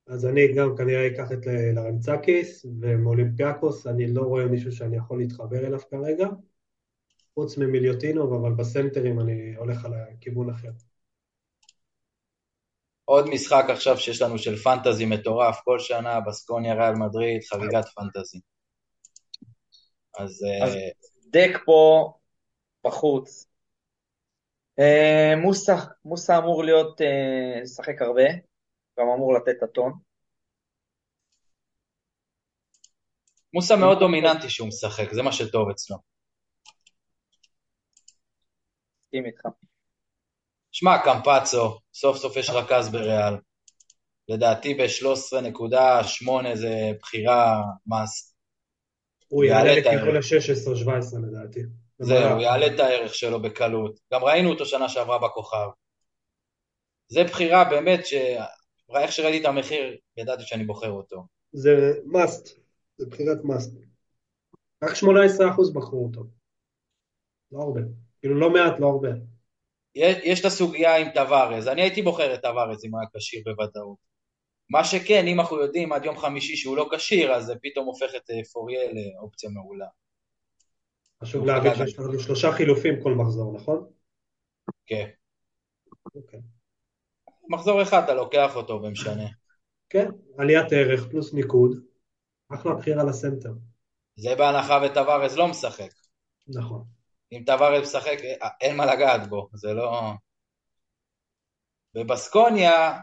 [0.08, 5.20] אז אני גם כנראה אקח את ל- לרנצאקיס, ומאולימפיאקוס אני לא רואה מישהו שאני יכול
[5.20, 6.28] להתחבר אליו כרגע,
[7.36, 10.70] חוץ ממיליוטינוב, אבל בסנטרים אני הולך על הכיוון אחר.
[13.06, 18.40] עוד משחק עכשיו שיש לנו של פנטזי מטורף, כל שנה בסקוניה ריאל מדריד, חגיגת פנטזי.
[20.20, 20.90] אז אז- אה,
[21.28, 22.14] דק פה
[22.86, 23.48] בחוץ.
[24.80, 25.76] אה, מוסה,
[26.06, 28.30] מוסה אמור להיות, אה, לשחק הרבה,
[29.00, 29.94] גם אמור לתת את הטון.
[33.54, 36.13] מוסה מאוד דומיננטי שהוא משחק, זה מה שטוב אצלו.
[39.14, 39.48] מסכים איתך.
[40.72, 43.34] שמע, קמפצו, סוף סוף יש רכז בריאל.
[44.30, 48.36] לדעתי ב-13.8 זה בחירה מס.
[49.28, 50.32] הוא יעלה לכיוון הערך.
[50.34, 51.60] ל-16-17 לדעתי.
[52.00, 54.00] זהו, הוא יעלה את הערך שלו בקלות.
[54.14, 55.68] גם ראינו אותו שנה שעברה בכוכב.
[57.08, 58.00] זה בחירה באמת
[58.96, 61.26] איך שראיתי את המחיר, ידעתי שאני בוחר אותו.
[61.52, 62.50] זה must,
[62.98, 63.78] זה בחירת must.
[64.84, 66.24] רק 18% בחרו אותו.
[67.52, 67.82] לא הרבה.
[68.24, 69.10] כאילו לא מעט, לא הרבה.
[69.96, 73.98] יש, יש את הסוגיה עם טווארז, אני הייתי בוחר את טווארז אם היה כשיר בוודאות.
[74.70, 78.16] מה שכן, אם אנחנו יודעים עד יום חמישי שהוא לא כשיר, אז זה פתאום הופך
[78.16, 79.86] את אה, פוריה לאופציה מעולה.
[81.24, 83.90] חשוב להבין שיש לנו שלושה חילופים כל מחזור, נכון?
[84.86, 85.10] כן.
[86.16, 86.40] אוקיי.
[87.50, 89.28] מחזור אחד אתה לוקח אותו ומשנה.
[89.90, 91.78] כן, עליית ערך פלוס ניקוד,
[92.50, 93.54] אחלה בחירה לסנטר.
[94.16, 95.92] זה בהנחה וטווארז לא משחק.
[96.48, 96.93] נכון.
[97.38, 98.18] אם טווארז משחק,
[98.62, 100.12] אין מה לגעת בו, זה לא...
[101.94, 103.00] בבסקוניה,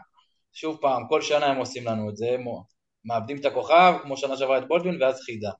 [0.53, 2.45] שוב פעם, כל שנה הם עושים לנו את זה, הם
[3.05, 5.51] מאבדים את הכוכב, כמו שנה שעברה את בולדווין, ואז חידה.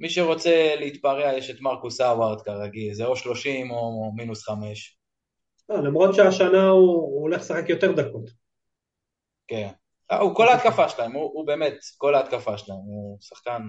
[0.00, 4.98] מי שרוצה להתפרע, יש את מרקוס האווארד כרגיל, זה או 30 או מינוס 5.
[5.68, 8.30] לא, למרות שהשנה הוא, הוא הולך לשחק יותר דקות.
[9.48, 9.68] כן.
[10.10, 13.62] אה, הוא כל ההתקפה שלהם, הוא, הוא באמת, כל ההתקפה שלהם, הוא שחקן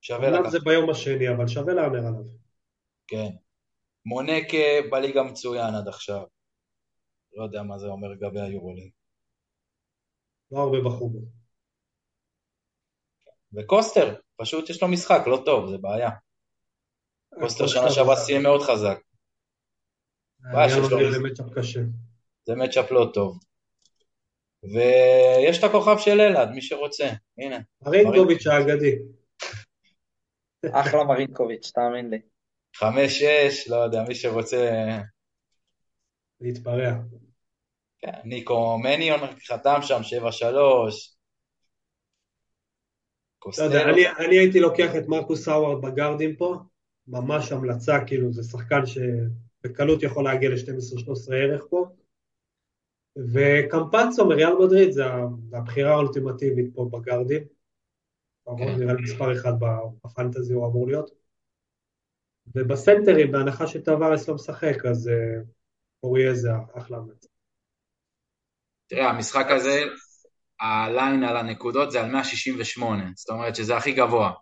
[0.00, 0.50] שווה לקחת.
[0.50, 2.24] זה ביום השני, אבל שווה להמר עליו.
[3.06, 3.30] כן.
[4.06, 4.56] מונקה
[4.90, 6.22] בליגה מצוין עד עכשיו.
[7.32, 8.90] לא יודע מה זה אומר לגבי היורוליג.
[10.50, 11.18] לא הרבה בחרו בו.
[13.52, 16.10] וקוסטר, פשוט יש לו משחק לא טוב, זה בעיה.
[17.40, 18.98] קוסטר שנה שעברה זה- סיים מאוד חזק,
[20.40, 21.80] בעיה היה שיש לו באמת שם קשה.
[22.44, 23.38] זה מצ'אפ לא טוב.
[24.62, 27.58] ויש את הכוכב של אלעד, מי שרוצה, הנה.
[27.82, 28.98] הרינקוביץ' האגדי.
[30.72, 32.18] אחלה מרינקוביץ', תאמין לי.
[32.76, 34.98] חמש, שש, לא יודע, מי שרוצה...
[36.40, 36.92] להתפרע.
[37.98, 41.14] כן, ניקו מניון חתם שם, שבע שלוש.
[43.58, 46.56] לא אני, אני הייתי לוקח את מרקוס האווארד בגארדים פה,
[47.08, 51.86] ממש המלצה, כאילו זה שחקן שבקלות יכול להגיע ל-12-13 ערך פה.
[53.32, 55.04] וקמפצו מריאל מדריד זה
[55.52, 57.57] הבחירה האולטימטיבית פה בגארדים.
[58.58, 58.78] כן.
[58.78, 59.52] נראה לי מספר אחד
[60.04, 61.10] בפנטזי הוא אמור להיות.
[62.54, 65.40] ובסנטרים, בהנחה שטווארס לא משחק, אז אה,
[66.02, 67.28] אוריה זה אחלה המלצה.
[68.86, 69.80] תראה, המשחק הזה,
[70.60, 74.32] הליין על הנקודות זה על 168, זאת אומרת שזה הכי גבוה.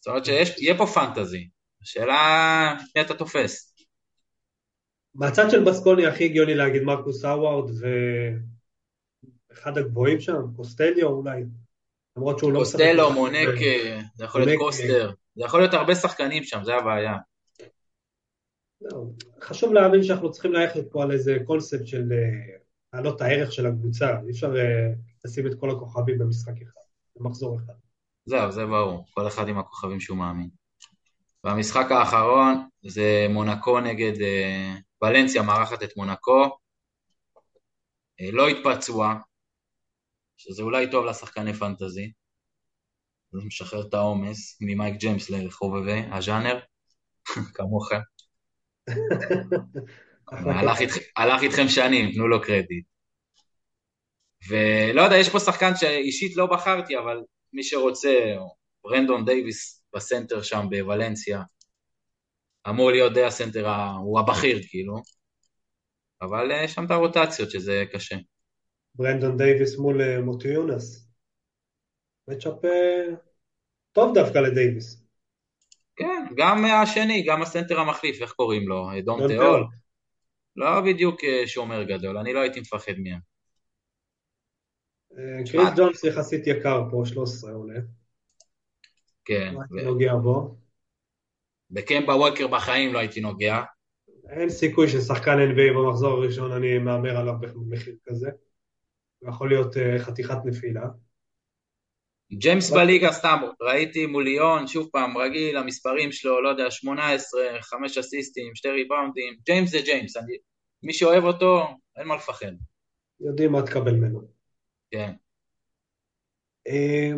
[0.00, 1.48] זאת אומרת שיהיה פה פנטזי.
[1.82, 3.74] השאלה, מי אתה תופס?
[5.14, 7.70] מהצד של בסקוני הכי הגיוני להגיד מרקוס האווארד
[9.50, 11.42] ואחד הגבוהים שם, קוסטליו אולי,
[12.18, 12.78] למרות שהוא לא משחק.
[12.78, 13.48] קוסטלו, מונק,
[14.14, 17.16] זה יכול להיות קוסטר, זה יכול להיות הרבה שחקנים שם, זה הבעיה.
[19.42, 22.56] חשוב להבין שאנחנו צריכים ללכת פה על איזה קונספט של אה,
[22.92, 24.92] להעלות את הערך של הקבוצה, אי אפשר אה,
[25.24, 26.80] לשים את כל הכוכבים במשחק אחד,
[27.16, 27.72] במחזור אחד.
[28.24, 30.48] זהו, זה ברור, כל אחד עם הכוכבים שהוא מאמין.
[31.44, 36.58] והמשחק האחרון זה מונקו נגד אה, ולנסיה מארחת את מונקו.
[38.32, 39.14] לא התפצוע,
[40.38, 42.12] שזה אולי טוב לשחקני פנטזי.
[43.32, 46.60] זה משחרר את העומס ממייק ג'יימס לחובבי הז'אנר,
[47.54, 47.88] כמוך.
[51.16, 52.86] הלך איתכם- שנים, תנו לו קרדיט.
[54.48, 57.16] ולא יודע, יש פה שחקן שאישית לא בחרתי, אבל
[57.52, 58.34] מי שרוצה,
[58.84, 61.42] ברנדון דייוויס בסנטר שם בוולנסיה,
[62.68, 63.68] אמור להיות די הסנטר,
[64.04, 64.96] הוא הבכיר כאילו,
[66.22, 68.16] אבל אה, יש שם את הרוטציות שזה קשה.
[68.98, 71.08] ברנדון דייוויס מול אה, מוטייונאס.
[72.28, 72.54] matchup
[73.92, 75.04] טוב דווקא לדייוויס.
[75.96, 78.88] כן, גם השני, גם הסנטר המחליף, איך קוראים לו?
[79.04, 79.64] דונטה הול.
[80.56, 83.18] לא בדיוק אה, שומר גדול, אני לא הייתי מפחד מהם.
[85.18, 87.80] אה, קריס ג'ונס יחסית יקר פה, 13 עולה.
[89.24, 90.56] כן, לא הייתי נוגע בו.
[91.70, 93.62] בקמבה ווקר בחיים לא הייתי נוגע.
[94.28, 98.30] אין סיכוי ששחקן NBA במחזור הראשון אני מהמר עליו במחיר כזה.
[99.18, 100.82] הוא יכול להיות אה, חתיכת נפילה.
[102.32, 107.98] ג'יימס בליגה סתם, ראיתי מול ליאון, שוב פעם, רגיל, המספרים שלו, לא יודע, 18, 5
[107.98, 110.36] אסיסטים, 2 ריבאונדים, ג'יימס זה ג'יימס, אני,
[110.82, 111.66] מי שאוהב אותו,
[111.96, 112.52] אין מה לפחד,
[113.20, 114.20] יודעים מה תקבל ממנו.
[114.90, 115.12] כן.
[116.68, 117.10] אה,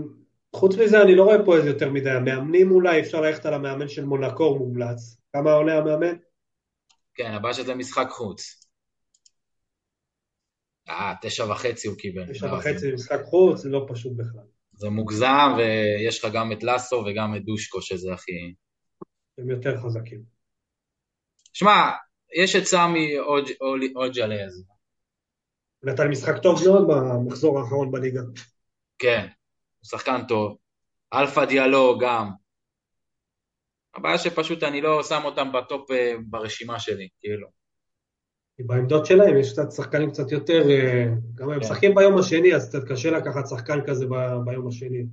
[0.57, 2.11] חוץ מזה אני לא רואה פה איזה יותר מדי.
[2.11, 5.17] המאמנים אולי, אפשר ללכת על המאמן של מונקו, הוא מומלץ.
[5.33, 6.17] כמה עולה המאמן?
[7.15, 8.60] כן, הבעיה שזה משחק חוץ.
[10.91, 12.33] אה, תשע וחצי הוא קיבל.
[12.33, 14.43] תשע וחצי זה- משחק חוץ, זה לא פשוט בכלל.
[14.73, 18.33] זה מוגזם, ויש לך גם את לסו וגם את דושקו, שזה הכי...
[19.39, 20.23] הם יותר חזקים.
[21.53, 21.91] שמע,
[22.43, 23.19] יש את סמי
[23.97, 24.65] אוג'לייה,
[25.83, 28.21] נתן משחק טוב מאוד במחזור האחרון בליגה.
[28.99, 29.27] כן,
[29.81, 30.57] הוא שחקן טוב.
[31.15, 32.31] אלפא דיאלו גם.
[33.95, 37.60] הבעיה שפשוט אני לא שם אותם בטופ אה, ברשימה שלי, כאילו.
[38.57, 41.61] כי בעמדות שלהם יש קצת שחקנים קצת יותר, אה, גם הם כן.
[41.61, 44.07] משחקים ביום השני, אז קצת קשה לקחת שחקן כזה
[44.45, 45.05] ביום השני.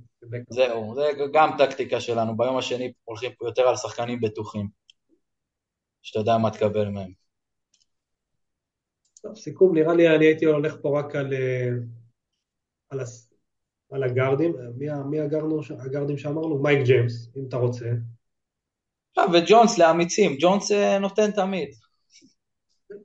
[0.50, 4.68] זהו, זה גם טקטיקה שלנו, ביום השני הולכים יותר על שחקנים בטוחים,
[6.02, 7.10] שאתה יודע מה תקבל מהם.
[9.22, 11.68] טוב, סיכום, נראה לי אני הייתי הולך פה רק על, אה,
[13.90, 14.54] על, הגארדים.
[15.10, 15.20] מי,
[15.78, 16.62] הגארדים שאמרנו?
[16.62, 17.86] מייק ג'יימס, אם אתה רוצה.
[19.32, 21.68] וג'ונס לאמיצים, ג'ונס אה, נותן תמיד.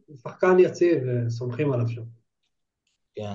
[0.06, 2.02] הוא שחקן יציב, אה, סומכים עליו שם.
[3.16, 3.34] כן.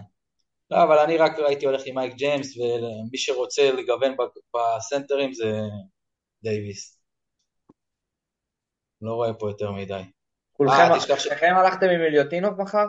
[0.70, 5.60] לא, אבל אני רק הייתי הולך עם מייק ג'יימס, ומי שרוצה לגוון ב- בסנטרים זה
[6.42, 7.00] דייוויס.
[9.02, 10.02] לא רואה פה יותר מדי.
[10.52, 12.86] כולכם אה, שניכם הלכתם עם אליוטינוב מחר?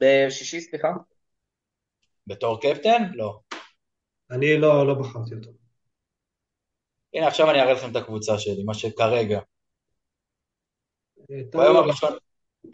[0.00, 0.88] בשישי, סליחה?
[2.26, 3.02] בתור קפטן?
[3.14, 3.40] לא.
[4.30, 5.50] אני לא, לא בחרתי אותו.
[7.14, 9.40] הנה, עכשיו אני אראה לכם את הקבוצה שלי, מה שכרגע.
[11.30, 12.12] אה, ביום הראשון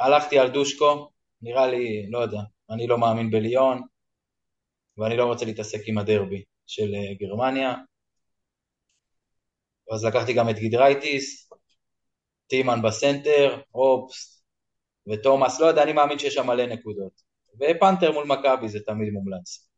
[0.00, 1.10] הלכתי על דושקו,
[1.42, 3.82] נראה לי, לא יודע, אני לא מאמין בליון,
[4.98, 7.74] ואני לא רוצה להתעסק עם הדרבי של אה, גרמניה.
[9.92, 11.50] אז לקחתי גם את גידרייטיס,
[12.46, 14.44] טימן בסנטר, אופס
[15.08, 17.22] ותומאס, לא יודע, אני מאמין שיש שם מלא נקודות.
[17.54, 19.70] ופנתר מול מכבי זה תמיד מומלץ.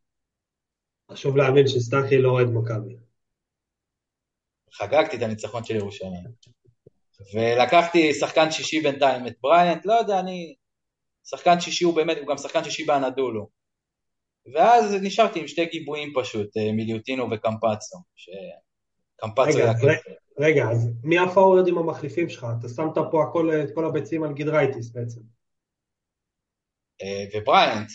[1.11, 2.95] חשוב להאמין שסטאחי לא אוהד מכבי.
[4.73, 6.62] חגגתי את הניצחון של ירושלים.
[7.33, 10.55] ולקחתי שחקן שישי בינתיים, את בריינט, לא יודע, אני...
[11.23, 13.49] שחקן שישי הוא באמת, הוא גם שחקן שישי באנדולו.
[14.53, 17.97] ואז נשארתי עם שתי גיבויים פשוט, אה, מיליוטינו וקמפצו.
[18.15, 20.15] שקמפצו רגע, היה כיף.
[20.39, 22.47] רגע, אז מי הפורורדים המחליפים שלך?
[22.59, 25.21] אתה שמת פה הכל, את כל הביצים על גידרייטיס בעצם.
[27.01, 27.89] אה, ובריינט,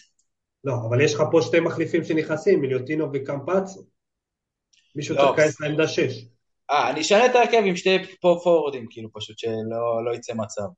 [0.65, 3.85] לא, אבל יש לך פה שתי מחליפים שנכנסים, מיליוטינו וקמפצו.
[4.97, 6.25] מישהו לא, צריך להיכנס לעמדה 6.
[6.71, 10.69] אה, אני אשנה את ההרכב עם שתי פה פורורדים, כאילו, פשוט שלא לא יצא מצב.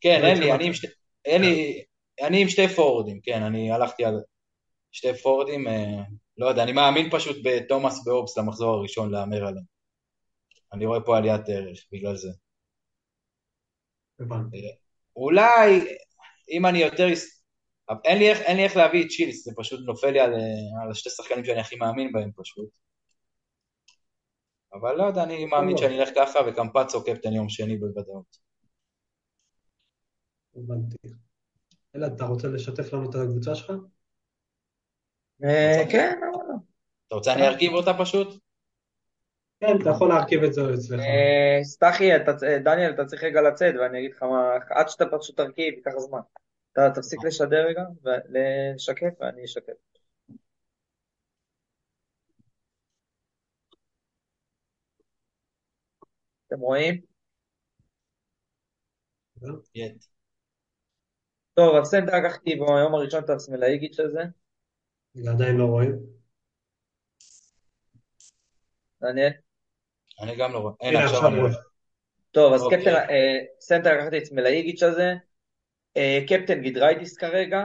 [0.00, 0.52] כן, לא אין לי.
[0.52, 0.86] אני עם שתי...
[1.24, 1.84] אין לי...
[2.22, 4.20] אני עם שתי פורורדים, כן, אני הלכתי על
[4.92, 6.02] שתי פורורדים, אה,
[6.38, 9.64] לא יודע, אני מאמין פשוט בתומאס ואובס למחזור הראשון להמר עליהם.
[10.72, 12.28] אני רואה פה עליית ערך, בגלל זה.
[14.20, 14.56] הבנתי.
[15.16, 15.80] אולי,
[16.50, 17.06] אם אני יותר...
[18.04, 20.82] אין לי, איך, אין לי איך להביא את צ'ילס, זה פשוט נופל לי על, אה,
[20.84, 22.68] על השתי שחקנים שאני הכי מאמין בהם פשוט.
[24.72, 25.76] אבל לא יודע, אני מאמין.
[25.76, 28.36] שאני אלך ככה, וקמפצו קפטן יום שני בוודאות.
[30.56, 30.96] הבנתי.
[31.96, 33.72] אלעד, אתה רוצה לשתף לנו את הקבוצה שלך?
[35.44, 36.54] אה, כן, אבל לא.
[37.06, 38.40] אתה רוצה אני ארכיב אותה פשוט?
[39.60, 41.00] כן, אתה יכול להרכיב את זה אצלך.
[41.00, 42.18] אה, סטחי, אה,
[42.64, 46.20] דניאל, אתה צריך רגע לצאת, ואני אגיד לך מה, עד שאתה פשוט תרכיב, ייקח זמן.
[46.72, 49.89] אתה תפסיק לשדר רגע, ולשקף, ואני אשקף.
[56.50, 57.00] אתם רואים?
[61.54, 64.22] טוב, אז סנטר לקחתי ביום הראשון את הסמלאיגיץ' הזה,
[65.14, 65.92] ועדיין לא רואים.
[69.02, 69.30] דניאל.
[70.20, 70.72] אני גם לא רואה.
[70.80, 71.40] אין, עכשיו אני.
[71.40, 71.52] רואה.
[72.30, 72.78] טוב, אז אוקיי.
[72.78, 75.14] קפטן, אה, סנטר לקחתי את סמלאיגיץ' הזה,
[75.96, 77.64] אה, קפטן גידרייטיס כרגע,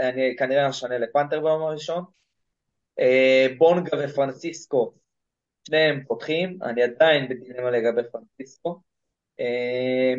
[0.00, 2.04] אני כנראה אשנה לפנתר ביום הראשון,
[2.98, 4.94] אה, בונגה ופרנסיסקו,
[5.66, 8.80] שניהם פותחים, אני עדיין בדילמה לגבי פרנסיסקו.
[9.40, 10.14] אה,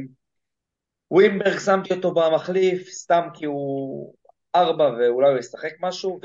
[1.12, 4.14] ווימברג שמתי אותו במחליף, סתם כי הוא
[4.56, 6.20] ארבע ואולי הוא ישחק משהו,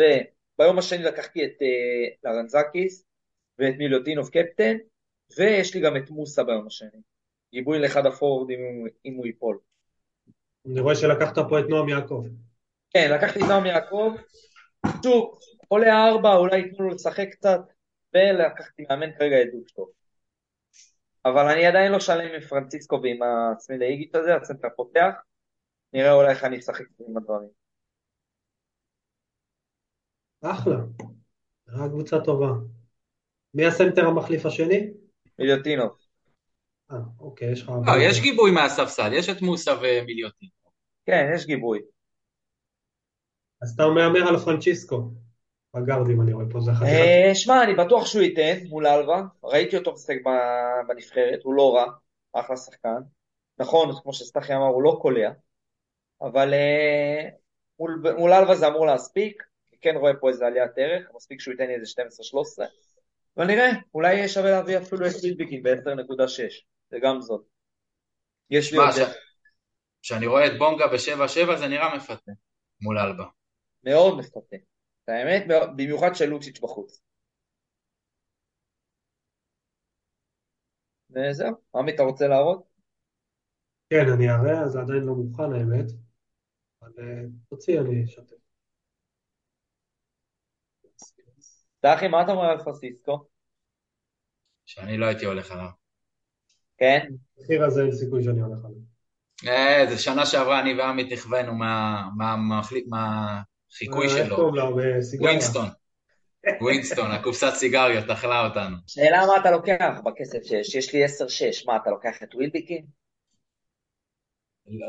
[0.58, 3.04] וביום השני לקחתי את אה, לרנזקיס
[3.58, 4.76] ואת מיליוטינוב קפטן,
[5.38, 7.00] ויש לי גם את מוסה ביום השני.
[7.52, 9.58] גיבוי לאחד הפורורדים אם, אם הוא ייפול.
[10.66, 12.24] אני רואה שלקחת פה את נועם יעקב.
[12.90, 14.14] כן, לקחתי את נועם יעקב,
[15.02, 17.60] שוב, עולה ארבע, אולי ייתנו לו לשחק קצת,
[18.14, 19.92] ולקחתי מאמן כרגע את דוקטור.
[21.24, 25.14] אבל אני עדיין לא שלם עם פרנציסקו ועם הסמילאיגיץ' הזה, הסנטר פותח,
[25.92, 27.48] נראה אולי איך אני אשחק עם הדברים.
[30.42, 30.76] אחלה.
[31.68, 32.46] נראה קבוצה טובה.
[33.54, 34.90] מי הסנטר המחליף השני?
[35.38, 35.96] מיליוטינוב.
[36.92, 37.68] אה, אוקיי, יש לך...
[37.68, 40.48] לא, יש גיבוי מהספסל, יש את מוסה ומיליוטין.
[41.06, 41.80] כן, יש גיבוי.
[43.62, 45.10] אז אתה מהמר על פרנצ'יסקו.
[45.76, 46.88] בגארדים אני רואה פה, זה חתיכת...
[46.88, 51.74] אה, שמע, אני בטוח שהוא ייתן מול אלווה, ראיתי אותו משחק ב- בנבחרת, הוא לא
[51.74, 51.84] רע,
[52.32, 53.00] אחלה שחקן.
[53.58, 55.30] נכון, כמו שסטחי אמר, הוא לא קולע,
[56.22, 57.28] אבל אה,
[57.78, 61.52] מול, מול אלווה זה אמור להספיק, אני כן רואה פה איזה עליית ערך, מספיק שהוא
[61.52, 62.64] ייתן לי איזה 12-13,
[63.36, 67.42] אבל נראה, אולי יהיה שווה להביא אפילו את מילביקין ב-10.6, זה גם זאת.
[68.50, 69.00] יש לי עוד ש-
[70.02, 72.32] כשאני רואה את בונגה ב-7-7 זה נראה מפתה
[72.80, 73.24] מול אלבה.
[73.84, 74.56] מאוד מפתה.
[75.04, 75.44] את האמת,
[75.76, 77.02] במיוחד של לוציץ' בחוץ.
[81.10, 82.62] וזהו, עמי, אתה רוצה להראות?
[83.90, 85.86] כן, אני אראה, זה עדיין לא מוכן האמת.
[86.82, 88.36] אבל אה, תוציא, אני אשתף.
[91.82, 93.24] צחי, מה אתה אומר על פרנסיסקו?
[94.66, 95.68] שאני לא הייתי הולך עליו.
[96.78, 97.06] כן?
[97.38, 98.78] המחיר הזה אין סיכוי שאני הולך עליו.
[99.46, 103.42] אה, זה שנה שעברה אני ועמית נכווינו מה- מה-
[103.72, 104.52] מהחיקוי אה, שלו.
[104.76, 105.30] בסיגריה.
[105.30, 105.68] ווינסטון.
[106.60, 108.76] ווינסטון, הקופסת סיגריות, אכלה אותנו.
[108.86, 111.08] שאלה מה אתה לוקח בכסף שיש, יש לי 10-6,
[111.66, 112.86] מה אתה לוקח את ווילבקין?
[114.66, 114.86] לא-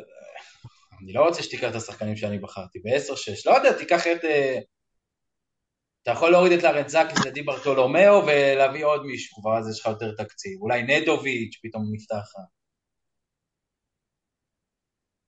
[1.03, 4.23] אני לא רוצה שתיקח את השחקנים שאני בחרתי, ב-10-6, לא יודע, תיקח את...
[4.25, 4.59] אה,
[6.01, 10.61] אתה יכול להוריד את לרנזקיס לדי ברטולומיאו ולהביא עוד מישהו, ואז יש לך יותר תקציב.
[10.61, 12.45] אולי נדוביץ' פתאום נפתח לך.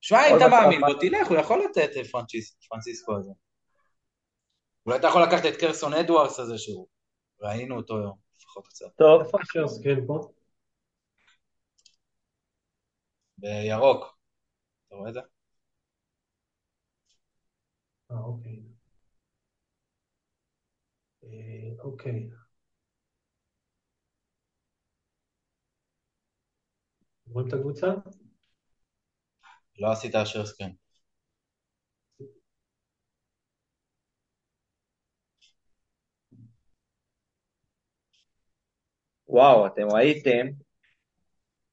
[0.00, 0.80] שמע, אם אתה מאמין.
[0.80, 2.06] בו, תלך, הוא יכול לתת את
[2.68, 3.30] פרנציסקו הזה.
[4.86, 6.86] אולי אתה יכול לקחת את קרסון אדוארס הזה שהוא...
[7.40, 7.94] ראינו אותו
[8.36, 8.86] לפחות קצת.
[8.96, 10.32] טוב, איפה השרס כן פה?
[13.38, 14.18] בירוק.
[14.86, 15.20] אתה רואה את זה?
[18.10, 18.62] אה, אוקיי.
[21.24, 22.30] אה, אוקיי.
[27.26, 27.86] רואים את הקבוצה?
[29.78, 30.85] לא עשית אשר סקרין.
[39.28, 40.46] וואו, אתם ראיתם,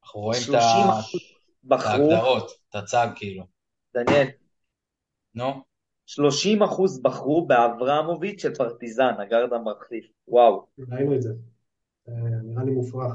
[0.03, 1.21] אנחנו רואים את 30 ה- את
[1.63, 3.43] בחרו, ההגדרות, את הצג כאילו.
[3.93, 4.27] דניאל,
[5.35, 5.63] נו,
[6.05, 10.67] 30 אחוז בחרו באברמוביץ' של פרטיזן, הגארד המחליף, וואו.
[10.91, 11.29] ראינו את זה.
[12.07, 13.13] אה, נראה לי מופרך.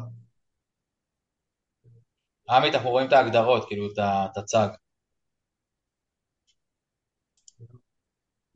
[2.50, 4.68] עמית, אנחנו רואים את ההגדרות, כאילו, את ה- את הצג.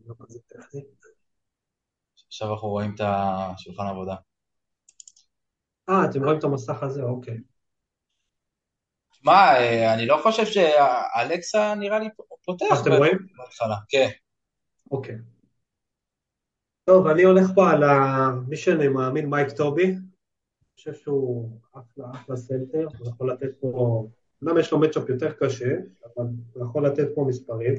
[0.06, 0.80] לא כזה טכני.
[2.26, 4.14] עכשיו אנחנו רואים את השולחן עבודה.
[5.88, 7.02] אה, אתם רואים את המסך הזה?
[7.02, 7.38] אוקיי.
[9.24, 12.08] מה, אה, אני לא חושב שאלכסה נראה לי
[12.44, 13.18] פותח אתם רואים?
[13.36, 13.76] בהתחלה.
[13.88, 14.08] כן.
[14.90, 15.16] אוקיי.
[16.84, 17.82] טוב, אני הולך פה על.
[18.48, 19.86] מי שאני מאמין, מייק טובי.
[19.86, 23.68] אני חושב שהוא אחלה, אחלה סנטר, הוא יכול לתת פה...
[24.42, 25.74] אומנם יש לו matchup יותר קשה,
[26.04, 27.74] אבל הוא יכול לתת פה מספרים.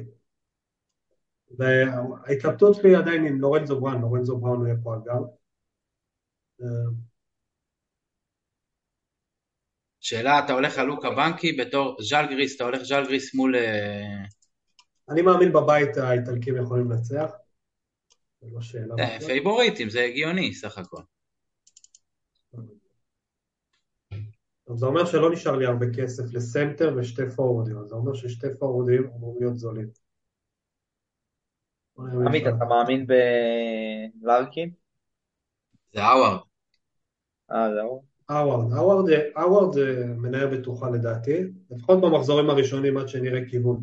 [1.58, 5.22] וההתלבטות שלי עדיין עם לורנזו בראון, לורנזו בראון הוא יהיה פה אגב.
[10.04, 13.56] שאלה, אתה הולך על לוקה בנקי בתור ז'לגריס, אתה הולך ז'לגריס מול...
[13.56, 14.24] אה,
[15.08, 17.30] אני מאמין בבית האיטלקים יכולים לנצח.
[18.40, 18.94] זה לא שאלה.
[18.98, 19.20] אה.
[19.26, 21.02] פייבוריטים, זה הגיוני סך הכל.
[24.70, 28.46] אז זה אומר שלא נשאר לי הרבה כסף לסנטר ושתי פורורדים, אז זה אומר ששתי
[28.58, 29.88] פורורדים אמורים להיות זולים.
[31.98, 32.42] עמית.
[32.46, 33.06] אתה מאמין
[34.14, 34.70] בלארקין?
[35.92, 36.40] זה האווארד.
[37.50, 37.80] אה, זהו.
[37.84, 43.82] האווארד, האווארד, האווארד זה מניה בטוחה לדעתי, לפחות במחזורים הראשונים עד שנראה כיוון.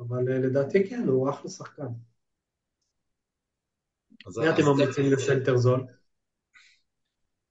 [0.00, 1.86] אבל אה, לדעתי כן, הוא אחלה שחקן.
[4.36, 5.86] מי אתם ממליצים לסנטר זול?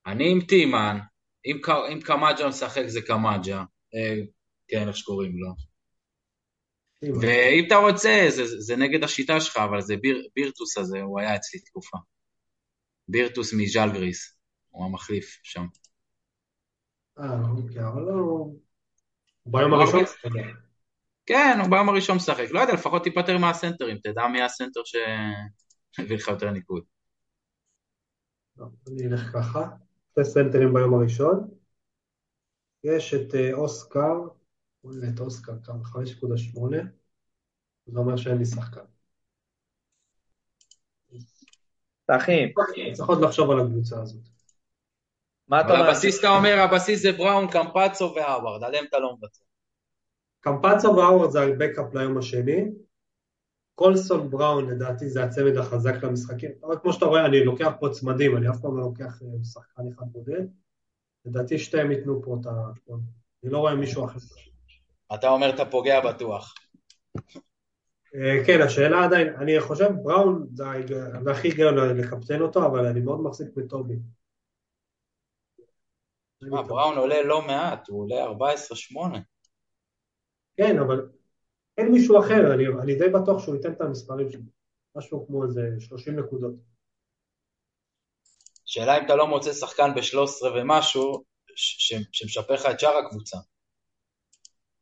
[0.06, 0.98] אני עם טימן,
[1.46, 1.58] אם
[1.94, 3.64] אם קמג'ה משחק זה קמג'ה,
[3.96, 4.22] אה,
[4.68, 5.54] כן, איך שקוראים לו.
[7.02, 11.36] ואם אתה רוצה, זה, זה נגד השיטה שלך, אבל זה ביר, בירטוס הזה, הוא היה
[11.36, 11.98] אצלי תקופה.
[13.08, 14.37] בירטוס מז'לגריס,
[14.78, 15.66] הוא המחליף שם.
[17.20, 18.14] אה, אוקיי, אבל לא...
[19.44, 20.04] הוא ביום הראשון?
[20.04, 20.48] אתה יודע.
[21.26, 22.46] כן, הוא ביום הראשון משחק.
[22.52, 26.84] לא יודע, לפחות תיפטר מהסנטרים, תדע מי הסנטר שהביא לך יותר ניקוד.
[28.58, 29.68] לא, אני אלך ככה.
[30.12, 31.50] שתי סנטרים ביום הראשון.
[32.84, 34.14] יש את אה, אוסקר,
[34.84, 36.60] נראה את אוסקר כמה, 5.8.
[37.86, 38.86] זה אומר שאין לי שחקן.
[42.12, 42.54] צחי,
[42.94, 44.37] צריך עוד לחשוב על הקבוצה הזאת.
[45.48, 45.90] מה אתה אומר?
[45.90, 49.42] הבסיס, אתה אומר, הבסיס זה בראון, קמפצו והאווארד, עליהם אתה לא מוותר.
[50.40, 52.66] קמפצו והאוורד זה הבקאפ ליום השני.
[53.76, 56.52] קולסון בראון לדעתי זה הצמד החזק למשחקים.
[56.64, 59.84] אבל כמו שאתה רואה, אני לוקח פה צמדים, אני אף פעם לא לוקח אה, שחקן
[59.96, 60.44] אחד בודד.
[61.26, 62.52] לדעתי שתיהם ייתנו פה את ה...
[63.44, 64.20] אני לא רואה מישהו אחר.
[65.14, 66.54] אתה אומר, אתה פוגע בטוח.
[68.16, 73.22] אה, כן, השאלה עדיין, אני חושב בראון זה הכי היגיון לקפטן אותו, אבל אני מאוד
[73.22, 73.96] מחזיק בטובי.
[76.42, 79.18] מה, בראון עולה לא מעט, הוא עולה 14-8.
[80.58, 81.10] כן, אבל
[81.78, 84.42] אין מישהו אחר, אני, אני די בטוח שהוא ייתן את המספרים שלו.
[84.96, 86.54] משהו כמו איזה 30 נקודות.
[88.66, 91.24] שאלה אם אתה לא מוצא שחקן ב-13 ומשהו,
[91.56, 93.38] ש- ש- שמשפר לך את שאר הקבוצה.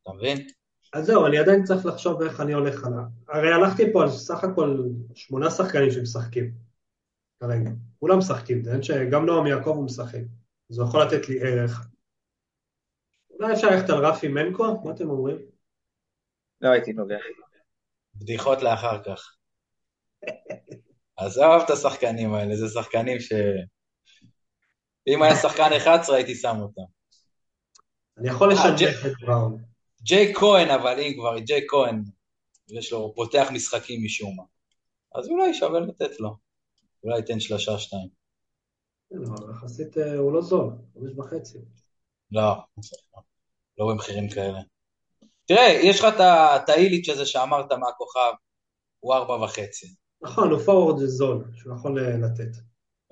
[0.04, 0.48] אתה מבין?
[0.94, 3.04] אז זהו, אני עדיין צריך לחשוב איך אני הולך עליו.
[3.28, 4.84] הרי הלכתי פה על סך הכל
[5.16, 6.52] שמונה שחקנים שמשחקים
[7.40, 7.70] כרגע.
[8.00, 10.20] כולם משחקים, זה אין שגם נועם יעקב הוא משחק.
[10.68, 11.88] הוא יכול לתת לי ערך.
[13.40, 14.82] אולי אפשר ללכת על רפי מנקו?
[14.84, 15.38] מה אתם אומרים?
[16.62, 17.18] לא הייתי נוגע.
[18.16, 19.36] בדיחות לאחר כך.
[21.18, 23.34] עזוב את השחקנים האלה, זה שחקנים ש...
[25.08, 26.82] אם היה שחקן 11 הייתי שם אותם.
[28.18, 29.64] אני יכול אה, ג'ק- את בראון.
[30.02, 32.04] ג'יי כהן, אבל אם כבר, ג'יי כהן,
[32.70, 34.44] יש לו, הוא פותח משחקים משום מה.
[35.16, 36.38] אז אולי שווה לתת לו.
[37.04, 38.25] אולי ייתן שלושה שתיים.
[39.10, 41.58] כן, אבל יחסית אה, הוא לא זול, חמש וחצי.
[42.32, 42.54] לא,
[43.78, 44.60] לא במחירים כאלה.
[45.46, 48.34] תראה, יש לך את האיליץ' הזה שאמרת מהכוכב,
[49.00, 49.96] הוא ארבע וחצי.
[50.22, 52.58] נכון, הוא פורוורד זול, שהוא יכול אה, לתת.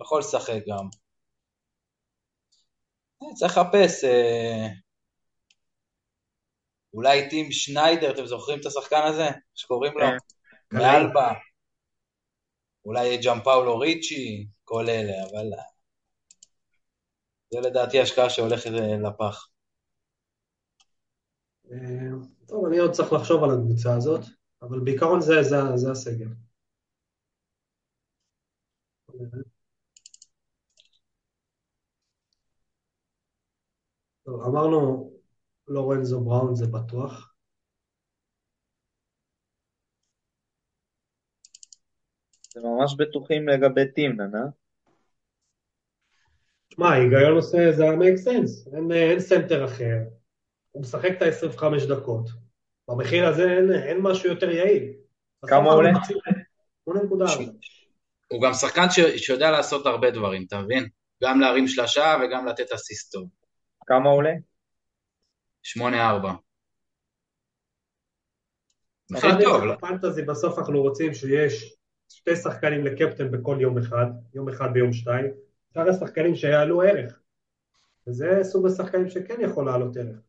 [0.01, 0.87] יכול לשחק גם.
[3.23, 4.67] אה, צריך לחפש, אה,
[6.93, 9.27] אולי טים שניידר, אתם זוכרים את השחקן הזה?
[9.55, 10.05] שקוראים לו?
[10.05, 10.77] כן.
[10.77, 11.33] מאלבה.
[12.85, 15.45] אולי ג'אם פאולו ריצ'י, כל אלה, אבל
[17.53, 19.49] זה לדעתי השקעה שהולכת אה, לפח.
[21.71, 21.77] אה,
[22.47, 24.21] טוב, אני עוד צריך לחשוב על הקבוצה הזאת,
[24.61, 26.27] אבל בעיקרון זה, זה, זה הסגל.
[34.23, 35.11] טוב, אמרנו
[35.67, 37.33] לורנזו בראון זה בטוח.
[42.53, 44.62] זה ממש בטוחים לגבי טימנן, אה?
[46.75, 49.97] שמע, ההיגיון עושה, זה ה-make sense, אין, אין סנטר אחר,
[50.71, 52.29] הוא משחק את ה-25 דקות,
[52.87, 54.93] במחיר הזה אין, אין משהו יותר יעיל.
[55.45, 55.89] כמה עולה?
[56.89, 56.93] 8.4.
[58.27, 58.99] הוא גם שחקן ש...
[58.99, 60.89] שיודע לעשות הרבה דברים, אתה מבין?
[61.23, 63.29] גם להרים שלשה וגם לתת אסיסט טוב.
[63.85, 64.33] כמה עולה?
[65.79, 65.81] 8-4.
[69.11, 69.75] מחיר טוב, לא?
[69.75, 71.75] פנטזי בסוף אנחנו רוצים שיש
[72.09, 75.25] שתי שחקנים לקפטן בכל יום אחד, יום אחד ביום שתיים,
[75.73, 77.19] שאר השחקנים שיעלו ערך.
[78.07, 80.19] וזה סוג השחקנים שכן יכול לעלות ערך.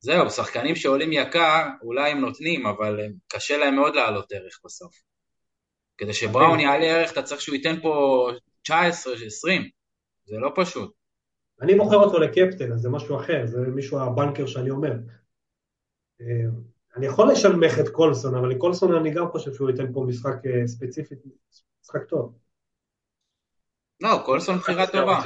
[0.00, 4.94] זהו, שחקנים שעולים יקר, אולי הם נותנים, אבל קשה להם מאוד לעלות ערך בסוף.
[5.98, 8.28] כדי שבראון יעלה ערך, אתה צריך שהוא ייתן פה
[8.62, 9.62] 19, 20.
[10.24, 10.94] זה לא פשוט.
[11.60, 14.92] אני בוחר אותו לקפטן, אז זה משהו אחר, זה מישהו הבנקר שאני אומר.
[16.20, 16.26] אה,
[16.96, 20.66] אני יכול לשנמך את קולסון, אבל לקולסון אני גם חושב שהוא ייתן פה משחק אה,
[20.66, 21.14] ספציפי,
[21.82, 22.45] משחק טוב.
[24.00, 25.22] לא, קולסון בחירה טובה.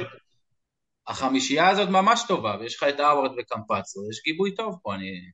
[1.06, 5.30] החמישייה הזאת ממש טובה, ויש לך את האוורד וקמפצו, יש גיבוי טוב פה, אני...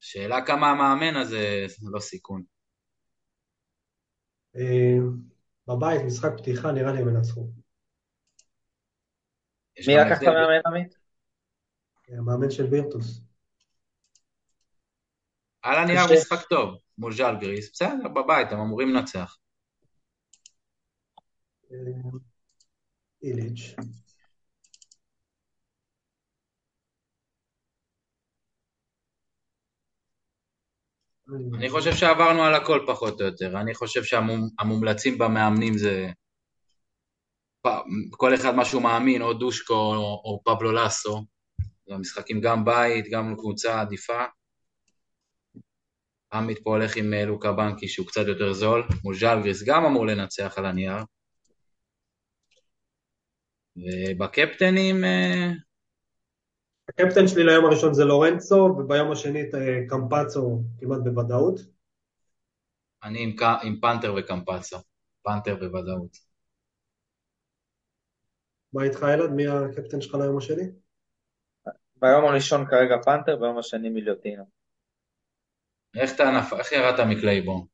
[0.00, 2.42] שאלה כמה המאמן הזה, זה לא סיכון.
[4.56, 4.96] אה,
[5.68, 7.50] בבית, משחק פתיחה, נראה לי הם ינצחו.
[9.86, 10.26] מי לקח את.
[10.28, 10.94] המאמן עמית?
[12.08, 13.20] המאמן של וירטוס.
[15.62, 16.00] על הנייר.
[16.12, 19.36] משחק טוב, מול ז'לגריס, בסדר, בבית, הם אמורים לנצח.
[21.74, 22.18] אה,
[23.22, 23.74] איליץ'.
[31.54, 36.10] אני חושב שעברנו על הכל פחות או יותר, אני חושב שהמומלצים במאמנים זה
[38.10, 41.24] כל אחד מה שהוא מאמין, או דושקו או, או פבלו לסו,
[41.88, 44.24] זה משחקים גם בית, גם קבוצה עדיפה.
[46.32, 50.06] עמית פה הולך עם אה, לוקה בנקי שהוא קצת יותר זול, מול ז'לגריס גם אמור
[50.06, 51.04] לנצח על הנייר.
[53.76, 55.50] ובקפטנים, אה,
[56.88, 61.60] הקפטן שלי ליום הראשון זה לורנצו, וביום השני את אה, קמפצו כמעט בוודאות.
[63.04, 64.76] אני עם, ק- עם פנתר וקמפצו,
[65.22, 66.16] פנתר בוודאות.
[68.72, 69.30] מה איתך אלעד?
[69.30, 70.62] מי הקפטן שלך ליום השני?
[71.96, 74.44] ביום הראשון כרגע פנתר, ביום השני מיליוטינו.
[75.96, 76.40] איך אתה.
[76.58, 77.66] איך ירדת מקלייבורן?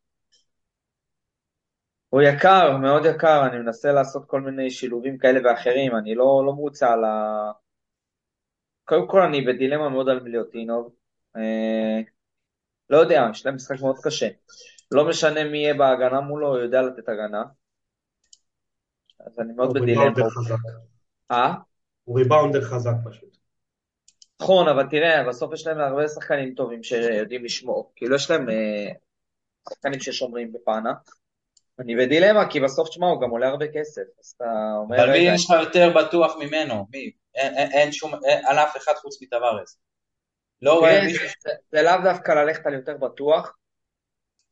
[2.11, 6.52] הוא יקר, מאוד יקר, אני מנסה לעשות כל מיני שילובים כאלה ואחרים, אני לא, לא
[6.52, 7.50] מרוצה על ה...
[8.84, 10.94] קודם כל אני בדילמה מאוד על מיליוטינוב.
[11.36, 12.00] אה,
[12.90, 14.28] לא יודע, יש להם משחק מאוד קשה.
[14.90, 17.42] לא משנה מי יהיה בהגנה מולו, הוא יודע לתת הגנה.
[19.26, 20.04] אז אני מאוד הוא בדילמה.
[21.30, 21.54] אה?
[22.04, 23.36] הוא ריבאונדר חזק פשוט.
[24.40, 27.92] נכון, אבל תראה, בסוף יש להם הרבה שחקנים טובים שיודעים לשמור.
[27.96, 28.88] כאילו יש להם אה,
[29.68, 30.92] שחקנים ששומרים בפאנה.
[31.80, 34.02] אני בדילמה, כי בסוף, תשמע, הוא גם עולה הרבה כסף.
[34.20, 34.44] אז אתה
[34.76, 36.86] אומר, אבל מי יש לך יותר בטוח ממנו?
[36.90, 37.10] מי?
[37.34, 38.12] אין, אין, אין שום,
[38.48, 39.78] על אף אחד חוץ מטווארז.
[40.62, 41.28] לא רואה מישהו...
[41.40, 43.56] זה- זה לאו דווקא ללכת על יותר בטוח,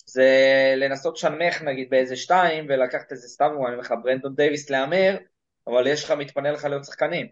[0.06, 0.28] זה
[0.76, 5.16] לנסות לשנמך נגיד באיזה שתיים ולקחת איזה סתם, אני אומר לך, ברנדון דייוויס להמר,
[5.66, 7.26] אבל יש לך, מתפנה לך להיות שחקנים.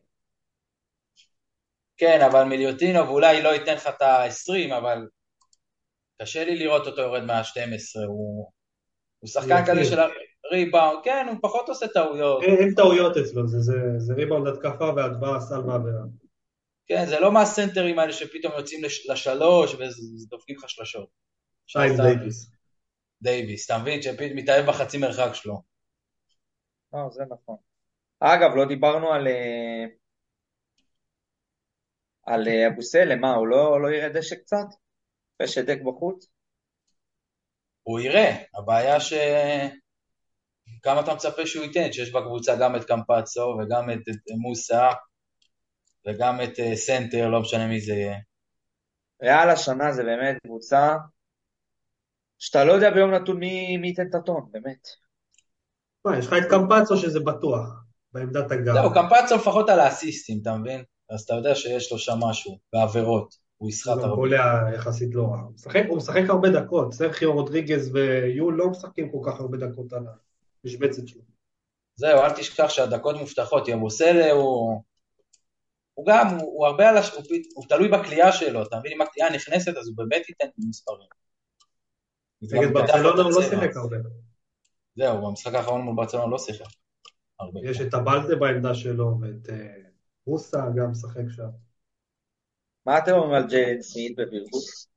[1.97, 5.09] כן, אבל מיליוטינוב אולי לא ייתן לך את ה-20, אבל
[6.23, 8.07] קשה לי לראות אותו יורד מה-12.
[8.07, 8.51] הוא,
[9.19, 9.85] הוא שחקן כזה.
[9.85, 9.99] של
[10.51, 12.43] הריבאונד, כן, הוא פחות עושה טעויות.
[12.43, 16.03] אין, טעויות אצלו, זה, ריבאונד התקפה והטבעה סל ועבירה.
[16.87, 21.09] כן, זה לא מהסנטרים האלה שפתאום יוצאים לש- לשלוש ודופקים לך שלשות.
[21.67, 22.51] שיים סתם- דייוויס.
[23.23, 24.03] דייוויס, אתה מבין?
[24.03, 25.63] שפתאום מתאהב בחצי מרחק שלו.
[26.93, 27.57] לא, זה נכון.
[28.21, 29.27] אגב, לא דיברנו על...
[29.29, 29.85] אה,
[32.27, 34.67] על אה, אבוסלם, מה, הוא לא, לא יראה דשא קצת?
[35.37, 36.27] אחרי שדק בחוץ?
[37.87, 39.13] הוא יראה, הבעיה ש...
[40.83, 44.89] כמה אתה מצפה שהוא ייתן, שיש בקבוצה גם את קמפצו וגם את, את מוסה
[46.07, 48.19] וגם את אה, סנטר, לא משנה מי זה יהיה.
[49.23, 50.97] ריאל השנה זה באמת קבוצה
[52.39, 54.89] שאתה לא יודע ביום נתון מי, מי ייתן את הטון, באמת.
[56.05, 57.69] מה, יש לך את קמפצו שזה בטוח,
[58.13, 58.73] בעמדת הגב.
[58.73, 60.85] זהו, קמפצו לפחות על האסיסטים, אתה מבין?
[61.11, 64.15] אז אתה יודע שיש לו שם משהו, בעבירות, הוא יסחט הוא הרבה.
[64.15, 65.41] קולע יחסית לא רע.
[65.41, 70.07] הוא משחק- הוא הרבה דקות, סרחיו רודריגז ויול לא משחקים כל כך הרבה דקות על
[70.65, 71.23] המשבצת שלו.
[71.97, 74.83] זהו, אל תשכח שהדקות מובטחות, יבוסלה הוא...
[75.95, 77.11] הוא גם, הוא, הוא הרבה על הש...
[77.11, 77.23] הוא,
[77.55, 78.93] הוא תלוי בכלייה שלו, אתה מבין?
[78.93, 81.09] אם הקליעה נכנסת אז הוא באמת ייתן מספרים.
[82.43, 83.43] נגד ברצלונה הוא לא.
[83.43, 83.97] שיחק הרבה.
[84.97, 86.67] זהו, במשחק האחרון מול ברצלונה לא שיחק.
[87.63, 89.75] יש את הבלדה בעמדה שלו, ואת אה,
[90.27, 91.49] רוסה גם משחק שם.
[92.87, 94.89] מה אתם אומרים על ג'יילן סמית בבירבוס?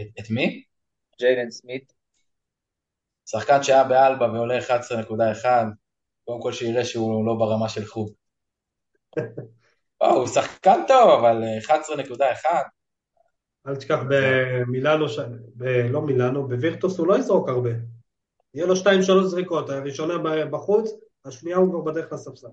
[0.00, 0.62] את, את מי?
[1.20, 1.92] ג'יילן סמית?
[3.26, 5.44] שחקן שהיה באלבה ועולה 11.1,
[6.24, 8.12] קודם כל שיראה שהוא לא ברמה של חוג.
[10.02, 12.46] הוא שחקן טוב, אבל אה, 11.1,
[13.66, 15.18] אל תשכח במילאנו, ש-
[15.56, 17.70] ב- לא מילאנו, בווירטוס הוא לא יזרוק הרבה.
[18.54, 20.90] יהיה לו שתיים שלוש זריקות, הראשונה ב- בחוץ,
[21.24, 22.48] השנייה הוא כבר בדרך לספסל.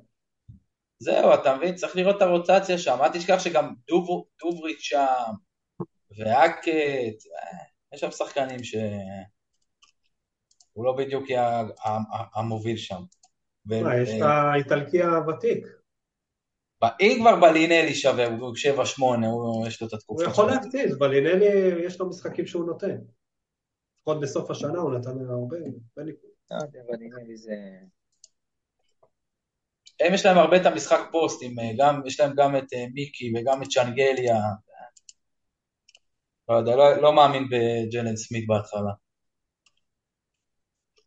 [0.99, 1.75] זהו, אתה מבין?
[1.75, 2.97] צריך לראות את הרוטציה שם.
[3.01, 5.05] אל תשכח שגם דוב, דובריץ' שם,
[6.17, 7.57] ואקט, אה,
[7.93, 8.75] יש שם שחקנים ש...
[10.73, 11.25] הוא לא בדיוק
[12.35, 13.01] המוביל שם.
[13.71, 15.67] יש את האיטלקי הוותיק,
[16.99, 20.53] אם כבר בלינלי שווה, הוא 7-8, הוא- יש לו את הוא התקופה יכול שלו.
[20.55, 21.45] להפציץ, בלינלי
[21.85, 22.97] יש לו משחקים שהוא נותן.
[23.97, 25.57] לפחות בסוף השנה הוא נתן הרבה.
[25.57, 26.03] לא
[26.61, 27.53] יודע, אבל נראה לי זה...
[29.99, 32.85] הם יש להם הרבה את המשחק פוסט, עם, אה, גם, יש להם גם את אה,
[32.93, 34.35] מיקי וגם את צ'אנגליה.
[36.49, 38.91] לא יודע, לא, לא מאמין בג'לן סמית בהתחלה.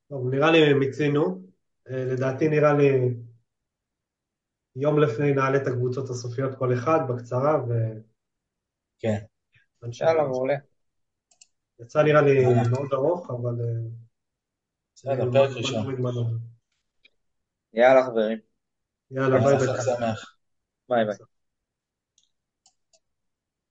[0.08, 1.42] טוב, נראה לי מיצינו.
[1.90, 3.14] אה, לדעתי נראה לי
[4.76, 7.72] יום לפני נעלה את הקבוצות הסופיות כל אחד בקצרה, ו...
[8.98, 9.18] כן.
[10.00, 10.54] יאללה, מעולה.
[11.80, 12.44] יצא נראה לי.
[12.70, 13.54] מאוד ארוך, אבל...
[14.94, 15.82] בסדר, פרק בוא ראשון.
[15.82, 16.30] נוריד מנוע.
[17.72, 18.47] יאללה, חברים.
[19.10, 20.14] יאללה, ביי ביי.
[20.88, 21.37] ביי ביי.